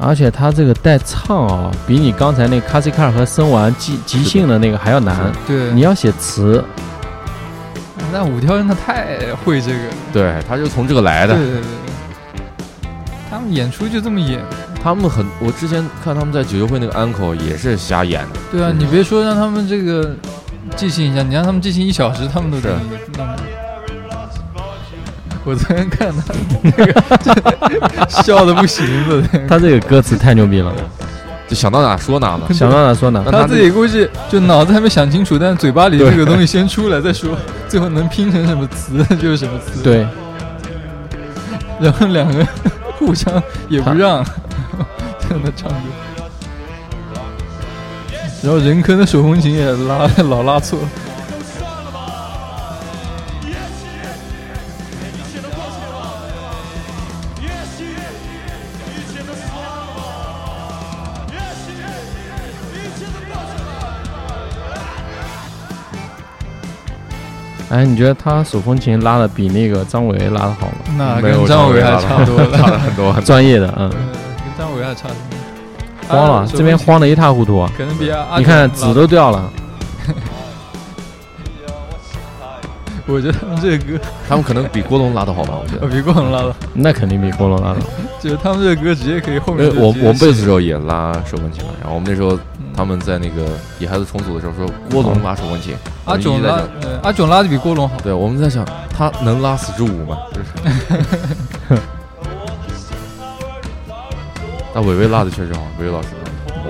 [0.02, 5.32] 而且他这个带唱啊，比你刚才那卡西卡尔和生完即即兴的那个还要难。
[5.46, 6.62] 对，你要写词。
[8.12, 9.78] 那五条人他太会这个，
[10.12, 11.34] 对，他就从这个来的。
[11.34, 11.62] 对对对，
[13.30, 14.40] 他们演出就这么演。
[14.82, 18.40] 他们很，我之前看他们在九九会那个安口也是瞎演的。
[18.50, 20.14] 对啊，你别说让他们这个
[20.74, 22.78] 即兴一下，你让他们即兴一小时，他们都能
[23.16, 23.26] 弄。
[25.44, 30.72] 我昨天看他那个笑的不行了，他这个歌词太牛逼了，
[31.48, 33.22] 就想到哪说哪了，想到哪说哪。
[33.30, 37.36] 他自己估计就脑子还没想清楚，但嘴巴里这个东西先出来再说，
[37.68, 39.82] 最后能拼成什么词 就是什么词。
[39.82, 40.06] 对。
[41.80, 42.46] 然后两个人
[42.96, 44.22] 互相也不让，
[45.18, 45.76] 在那唱歌。
[48.42, 50.78] 然后任坑的手风琴也拉老拉错。
[67.72, 70.74] 哎，你觉得他手风琴拉的比那个张伟拉的好吗？
[70.98, 73.88] 那 跟张伟还差不多，差了很多，专业的，嗯。
[73.88, 73.98] 跟
[74.58, 75.08] 张伟还差。
[76.06, 77.66] 慌了，这边慌的一塌糊涂。
[77.76, 79.50] 可能比阿你看纸都掉了。
[83.06, 85.54] 我觉得他们这个歌，他们可能比郭龙拉的好吧？
[85.60, 87.80] 我觉得比郭龙拉的，那肯定比郭龙拉的。
[88.20, 89.66] 就是他们这个歌直接可以后面。
[89.74, 92.38] 我我们贝斯时候也拉手风琴了，然后我们那时候
[92.76, 93.46] 他们在那个
[93.78, 95.74] 野孩子重组的时候说郭龙拉手风琴，
[96.04, 96.62] 阿囧拉，
[97.02, 97.96] 阿囧拉的比郭龙好。
[98.02, 98.66] 对，我们在想
[98.96, 100.18] 他能拉四支舞吗？
[100.32, 100.48] 就是。
[104.74, 106.08] 那伟伟拉的确实好，伟伟老师，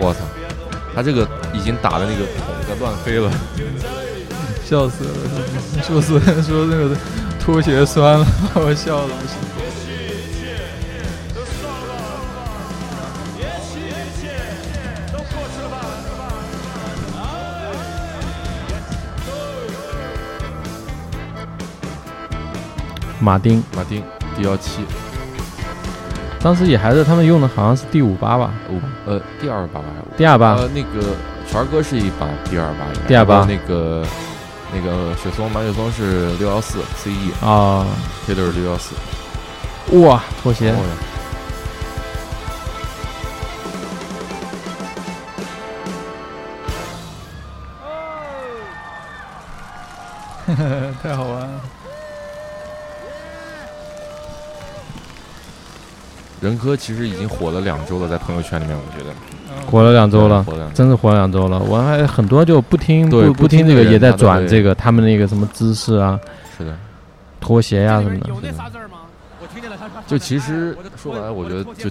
[0.00, 0.20] 我操，
[0.94, 3.30] 他这个已经打的那个桶在乱飞 了。
[4.64, 5.10] 笑死了！
[5.82, 6.96] 说说说那个
[7.38, 9.36] 拖鞋酸了，把 我笑的不行。
[23.22, 24.02] 马丁，马丁
[24.36, 24.82] D 幺七，
[26.40, 28.52] 当时野孩子他们用的好像是 D 五八吧？
[28.68, 29.86] 五呃第二八吧？
[30.16, 30.54] 第二八？
[30.54, 31.14] 呃那个
[31.48, 34.04] 权哥是一把第二八，第二八那个。
[34.74, 37.84] 那个雪松马雪松是六幺四 CE 啊，
[38.24, 38.94] 贴的是六幺四。
[39.98, 40.72] 哇，拖鞋！
[51.02, 51.60] 太好玩了！
[56.42, 59.14] 任科其实已经火了两周了，在朋友圈里面，我觉得。
[59.70, 60.44] 火了两周了，
[60.74, 61.60] 真是火了两周了。
[61.60, 66.18] 我还很多就不听不不听这个，也在转这个他们那个什么姿势啊，
[66.58, 66.76] 是的，
[67.40, 68.28] 拖鞋呀什么的。
[70.04, 71.88] 就其实说白了，我觉得就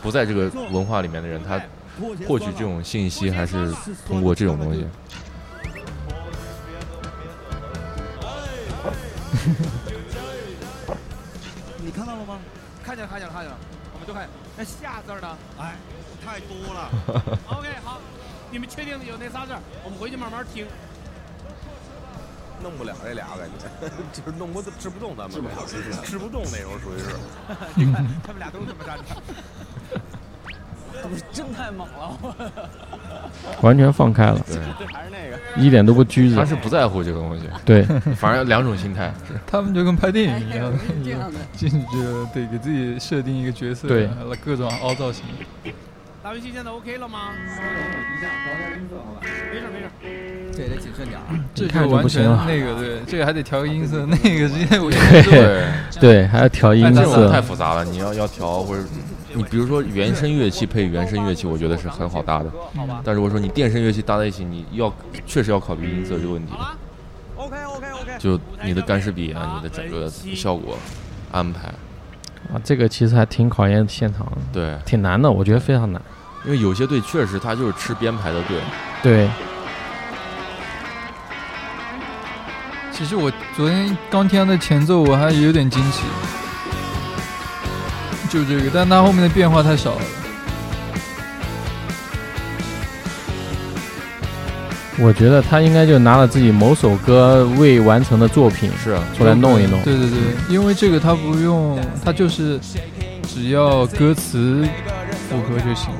[0.00, 1.60] 不在这个文化里面的人，他
[2.28, 3.74] 获取这种信息还是
[4.06, 4.86] 通过这种东西。
[11.84, 12.38] 你看到了吗？
[12.84, 13.56] 看见了，看见了，看见了。
[14.02, 15.38] 我们都看那下字呢？
[15.58, 15.76] 哎。
[16.24, 16.88] 太多了。
[17.50, 17.98] OK，好，
[18.50, 19.52] 你们确定有那仨字？
[19.84, 20.66] 我们回去慢慢听。
[22.62, 27.16] 弄不了这俩感觉， 就是弄不治不动咱们，治不了，治不动那种属于是。
[27.74, 30.00] 你看他们俩都这么站着，
[31.32, 32.50] 真太猛了，
[33.62, 34.56] 完全放开了，对，
[34.92, 37.82] 还是那个，一点都不拘着，他是不在乎这个东西，对，
[38.16, 39.12] 反正两种心态，
[39.46, 40.70] 他们就跟拍电影一样
[41.32, 41.86] 的，进去
[42.32, 44.08] 对，给自己设定一个角色，对，
[44.44, 45.24] 各种凹造型。
[46.22, 47.32] 大飞机现在 OK 了吗？
[47.34, 49.20] 一下，调下音色，好吧？
[49.52, 50.56] 没事没事。
[50.56, 51.24] 对，得谨慎点啊。
[51.52, 52.44] 这就完全不行了。
[52.46, 55.66] 那个对，这个还得调个音色，那个直接我对
[55.98, 58.84] 对，还要调音哎这太复杂了，你要要调或者
[59.34, 62.50] 你比如说原声乐器配原声乐器，我觉得是很好搭的。
[63.04, 64.92] 但如果说你电声乐器搭在一起，你要
[65.26, 66.52] 确实要考虑音色这个问题。
[67.36, 68.12] OK OK OK。
[68.18, 70.78] 就你的干湿比啊，你的整个效果
[71.30, 71.68] 安排，
[72.52, 76.00] 啊，这个其实还挺考验现场的，对，挺难的，我觉得非常难。
[76.44, 78.58] 因为有些队确实他就是吃编排的队。
[79.02, 79.28] 对，
[82.92, 86.02] 其实我昨天刚听他的前奏，我还有点惊喜，
[88.32, 90.00] 就这个，但他后面的变化太少了。
[94.98, 99.82] 我觉得他应该就拿了自己某首歌未完成的作品是啊出来弄一弄。
[99.82, 100.18] 对对对，
[100.48, 102.58] 因为这个他不用，他就是
[103.28, 104.66] 只要歌词
[105.28, 105.90] 符合就行。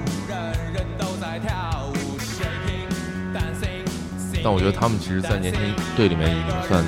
[4.42, 5.60] 但我觉得他们其实，在年轻
[5.96, 6.82] 队里面已经算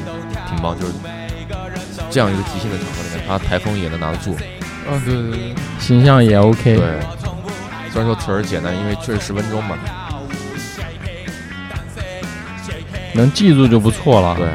[0.48, 0.92] 挺棒，就是
[2.10, 4.34] 这样一个即兴的场合里面，他台风也能拿得住。
[4.88, 6.76] 嗯，对对对，形象也 OK。
[6.76, 6.98] 对，
[7.90, 9.78] 虽然说词儿简单，因为确实十分钟嘛。
[13.12, 14.34] 能记住就不错了。
[14.36, 14.48] 对。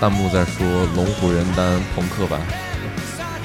[0.00, 0.66] 弹幕在说
[0.96, 2.40] “龙虎人丹朋克版”，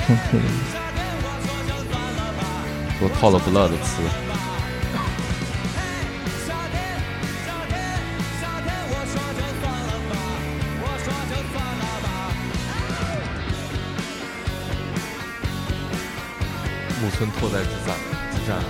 [2.97, 4.01] 说套了不乐的词。
[17.19, 17.95] 木村拓哉之战
[18.31, 18.55] 之战。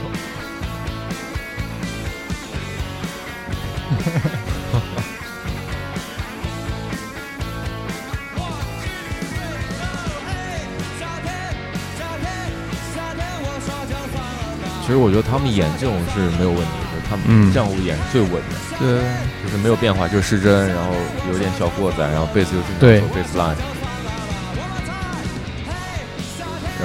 [14.81, 18.39] 其实我觉得他们演这种是没有问题的，他嗯们这样演是最稳的。
[18.79, 19.03] 对，
[19.43, 20.93] 就是没有变化，就是失真，然后
[21.29, 23.57] 有点小过载，然后贝斯又是对贝斯 line，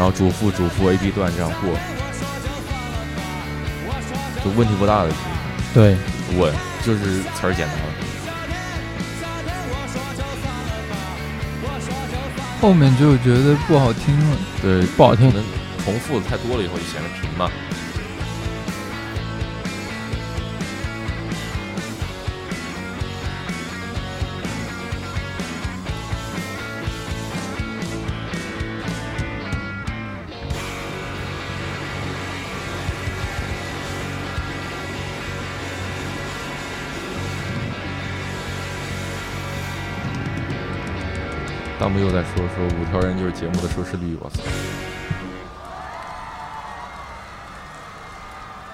[0.03, 1.79] 然后主副主副 A B 段这样过，
[4.43, 5.13] 就问题不大的。
[5.73, 5.97] 对，
[6.37, 6.53] 稳
[6.85, 7.85] 就是词儿简单了。
[12.61, 14.37] 后面就觉得不好听了。
[14.61, 15.45] 对，不好听可能
[15.85, 17.49] 重复的太多了以后就显得平嘛。
[41.93, 44.43] 弹幕又在说说五条人就是节目的收视率，我操！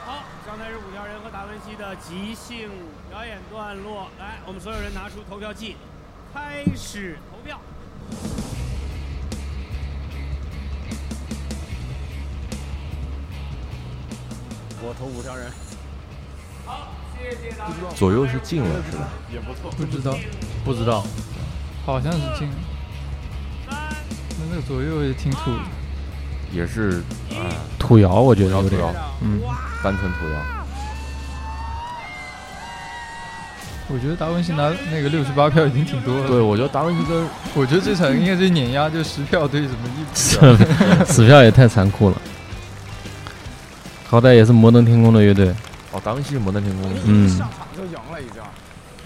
[0.07, 2.71] 好，刚才是五条人和达文西的即兴
[3.11, 4.07] 表演段落。
[4.21, 5.77] 来，我们所有人拿出投票器，
[6.33, 7.61] 开始投票。
[14.81, 15.51] 我投五条人。
[16.65, 17.75] 好，谢谢大家。
[17.97, 19.09] 左右是进了是吧？
[19.33, 19.73] 也不错。
[19.73, 20.17] 不知道，
[20.65, 21.05] 不知道，
[21.85, 22.49] 好像是进。
[24.49, 25.61] 那那个左右也挺土的。
[26.51, 29.39] 也是啊，土窑我觉得有点土窑，嗯，
[29.83, 30.41] 单纯土窑。
[33.91, 36.27] 我觉得达文西拿那个六十八票已经挺多了。
[36.27, 40.05] 对，我觉得达文西跟 我觉得这场应该是碾压，就十票对什么一
[41.05, 42.21] 死 票也太残酷了。
[44.07, 45.55] 好歹也是摩登天空的乐队。
[45.93, 47.01] 哦，达文西是摩登天空的。
[47.05, 47.29] 嗯。
[47.29, 48.43] 上场就赢了已经。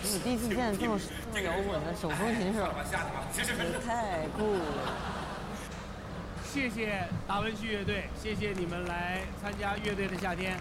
[0.04, 0.96] 你第一次见这么
[1.32, 2.60] 这么摇滚的手风琴手，
[3.84, 4.60] 太酷了。
[6.52, 10.54] 谢谢达文西乐队，谢谢你们来参加乐队的夏天。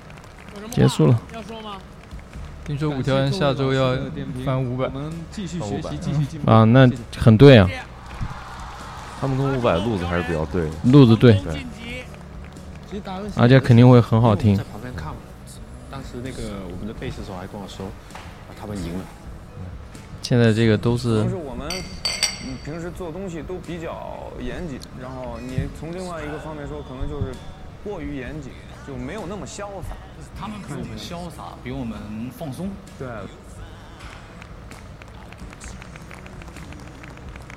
[0.56, 1.80] 有什么结束了要说吗？
[2.64, 3.98] 听说五条人下周要
[4.46, 6.50] 翻五百，我们继续学习，继续进步。
[6.50, 7.70] 啊，那很对啊。
[9.20, 10.72] 他们跟五百路子还是比较对的。
[10.86, 11.66] 路子对，对。
[13.36, 15.20] 而且肯定会很好听在旁边看嘛，
[15.92, 17.88] 当时那个我们的贝斯手还跟我说，
[18.48, 19.04] 啊，他们赢了。
[20.22, 21.68] 现在这个都是都是我们
[22.44, 27.32] 嗯平时做东西都比较严谨，然后你从另外一个方面说，可能就是
[27.84, 28.52] 过于严谨，
[28.88, 29.96] 就没有那么潇洒。
[30.40, 31.98] 他们比我们潇洒，比我们
[32.38, 32.70] 放松。
[32.98, 33.08] 对，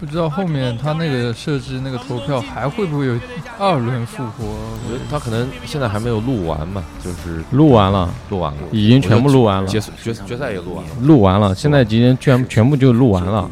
[0.00, 3.18] 不知道后面他那个设置那个投票还会不会有
[3.58, 4.44] 二轮复活？
[4.44, 13.50] 我觉得他可能现在还没有录完嘛，就是录完了，录完了，已经全部录完了，决决决赛也录完了，录完了，现在已经全全部就录完了。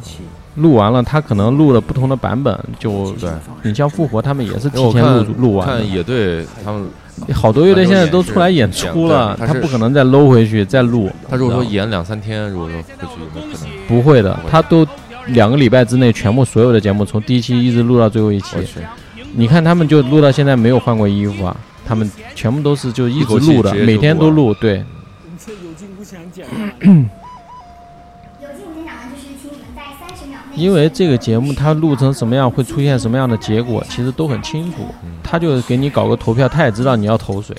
[0.57, 3.31] 录完了，他可能录了不同的版本，就对。
[3.63, 5.79] 你像复活，他们也是提前录录完的。
[5.79, 6.87] 看野队他们
[7.33, 11.11] 好多乐队现在都出来演出了，他他不可能再搂回去再录。
[11.29, 13.87] 他如果说演两三天，如果说回去有没有可能？
[13.89, 14.87] 不会的，他都
[15.29, 18.57] 两个礼拜之内全部所有的节目从第一期一直录到最后一期。
[19.35, 21.57] 你看他们就录到现在没有换过衣服啊，
[21.87, 24.53] 他们全部都是就一直录的，每天都录。
[24.55, 24.85] 对，
[25.39, 26.45] 这有惊无险简
[30.55, 34.79] 因为这个节目它录成什么样，会出现什么样的结果，其实都很清楚。
[35.23, 37.57] 他就给你搞个投票，他也知道你要投谁，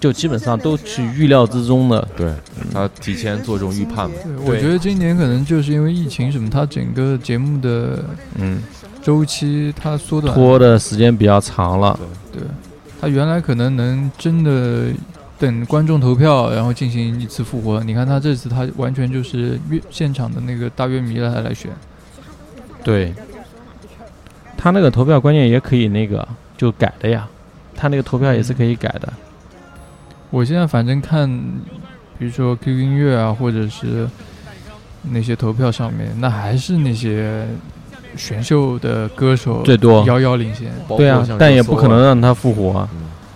[0.00, 2.08] 就基本上都是预料之中的。
[2.16, 2.32] 对
[2.72, 4.16] 他提前做这种预判嘛。
[4.24, 8.04] 对，我觉得今年可能就是因为疫情什么，它整个节目的
[8.36, 8.62] 嗯
[9.02, 11.98] 周期它缩短，拖的时间比较长了。
[12.32, 12.42] 对，
[13.00, 14.86] 它原来可能能真的
[15.38, 17.84] 等观众投票，然后进行一次复活。
[17.84, 21.70] 你看他这次他完全就是乐现场的那个大乐迷来来选，
[22.86, 23.12] 对，
[24.56, 26.26] 他那个投票关键也可以那个
[26.56, 27.26] 就改的呀，
[27.74, 29.12] 他那个投票也是可以改的。
[30.30, 31.28] 我现在反正看，
[32.16, 34.08] 比如说 QQ 音乐啊，或者是
[35.02, 37.44] 那些投票上面，那还是那些
[38.16, 40.70] 选秀的歌手最多遥遥领先。
[40.96, 42.88] 对啊，但也不可能让他复活啊，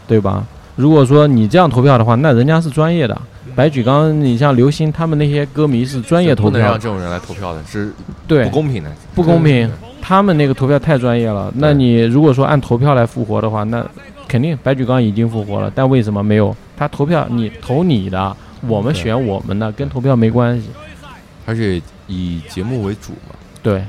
[0.06, 0.46] 对吧？
[0.76, 3.20] 如果说你这样投票的话，那人家是专业的。
[3.60, 7.92] 白举纲，你像刘星他们那些歌迷是专业投票不能让这种人来投票的，是
[8.26, 9.70] 对不公平的，不公平。
[10.00, 11.52] 他们那个投票太专业了。
[11.56, 13.86] 那你如果说按投票来复活的话，那
[14.26, 16.56] 肯定白举纲已经复活了，但为什么没有？
[16.74, 18.34] 他投票你投你的，
[18.66, 20.70] 我们选我们的，跟投票没关系。
[21.44, 23.36] 而且以节目为主嘛。
[23.62, 23.84] 对，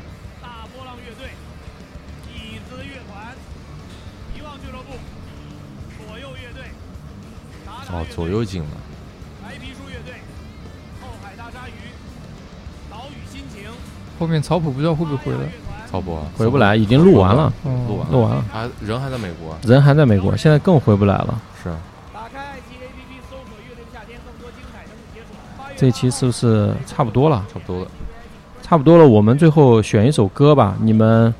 [7.89, 8.67] 哦，左右进了，
[14.21, 15.49] 后面草谱不知道会不会回来。
[15.89, 21.41] 曹普啊回不来，已经录完了，哦录完录完了，还人还在美国啊，人还在美国，现在更回不来了。
[21.63, 21.77] 是啊，
[25.75, 27.43] 这一期是不是差不多了？
[27.51, 27.87] 差不多了。
[28.61, 30.77] 差不多了，我们最后选一首歌吧。
[30.79, 31.33] 你们，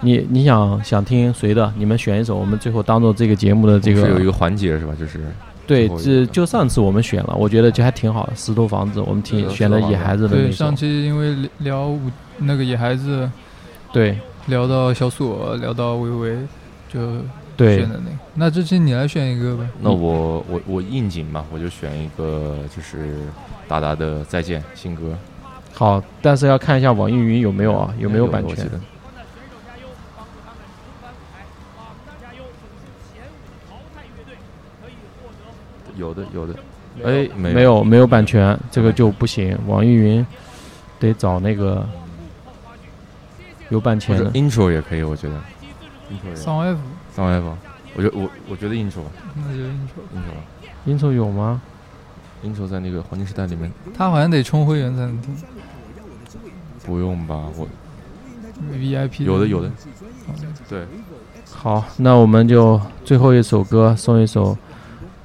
[0.00, 1.70] 你你想想听谁的？
[1.76, 4.94] 你们选一首，我们最后当做这个节目的这个是有一个环节是吧？
[4.98, 5.20] 就是
[5.66, 8.34] 对，这就上次我们选了，我觉得就还挺好的。
[8.34, 13.30] 石头房子，我们挺选的石头房子野孩子的对，上，期因为聊五那个野孩子，
[13.92, 16.36] 对聊到小锁，聊到微微，
[16.92, 17.18] 就
[17.56, 18.16] 对选的那个。
[18.34, 19.66] 那这期你来选一个吧。
[19.80, 23.14] 那我我我应景嘛，我就选一个就是
[23.68, 25.16] 达达的《再见》新歌，
[25.72, 28.62] 好，但是要看一下网易云有没有啊，有没有版权我记？
[28.64, 28.80] 得
[35.96, 36.54] 有的有的，
[37.04, 39.56] 哎，没没有没有版权，这个就不行。
[39.66, 40.26] 网易云
[40.98, 41.86] 得找那个
[43.68, 44.30] 有版或者权的。
[44.32, 45.34] intro 也可以，我觉得。
[46.10, 46.36] Intro 也。
[46.36, 46.78] 桑 F，
[47.14, 47.56] 桑 F，
[47.94, 49.00] 我觉得我我觉得 intro
[49.34, 50.02] 那就 intro。
[50.14, 51.60] intro intro 有吗
[52.44, 53.70] ？intro 在那个黄金时代里面。
[53.96, 55.34] 他好像得充会员才能听。
[56.84, 57.36] 不用吧？
[57.56, 57.66] 我
[58.72, 59.22] VIP。
[59.24, 59.70] 有的有的，
[60.68, 60.84] 对，
[61.50, 64.56] 好，那我们就最后一首歌送一首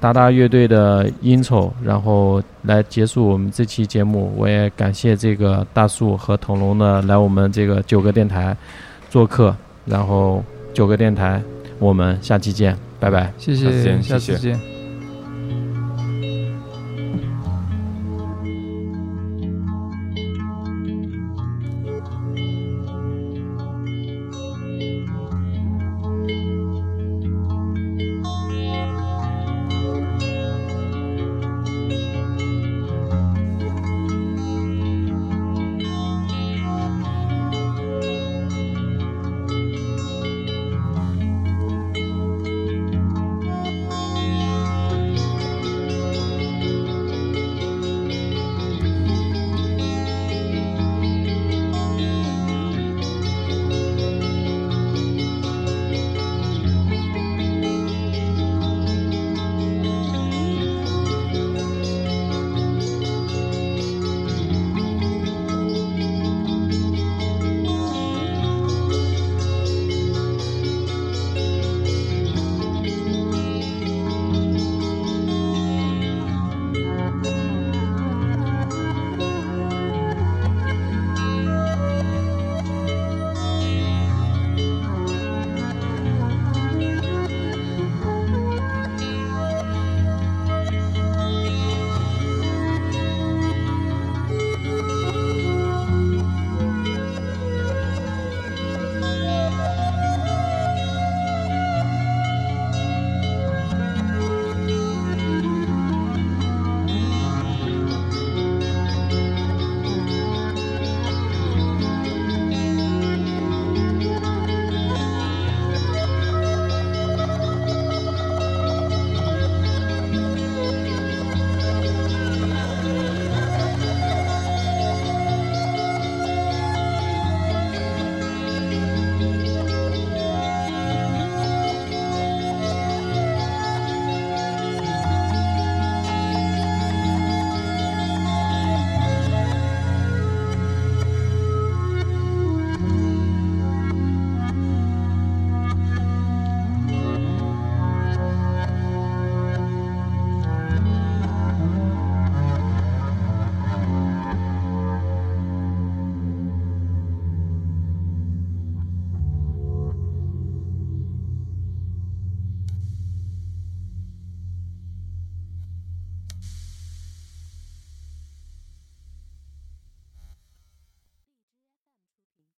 [0.00, 4.32] 达达乐队的《intro》，然后来结束我们这期节目。
[4.36, 8.56] 我也感谢这个大树和腾龙的来我们这个九个电台
[9.10, 9.54] 做客，
[9.84, 11.42] 然后九个电台，
[11.78, 14.77] 我们下期见，拜拜，谢下次谢，见谢谢下次见。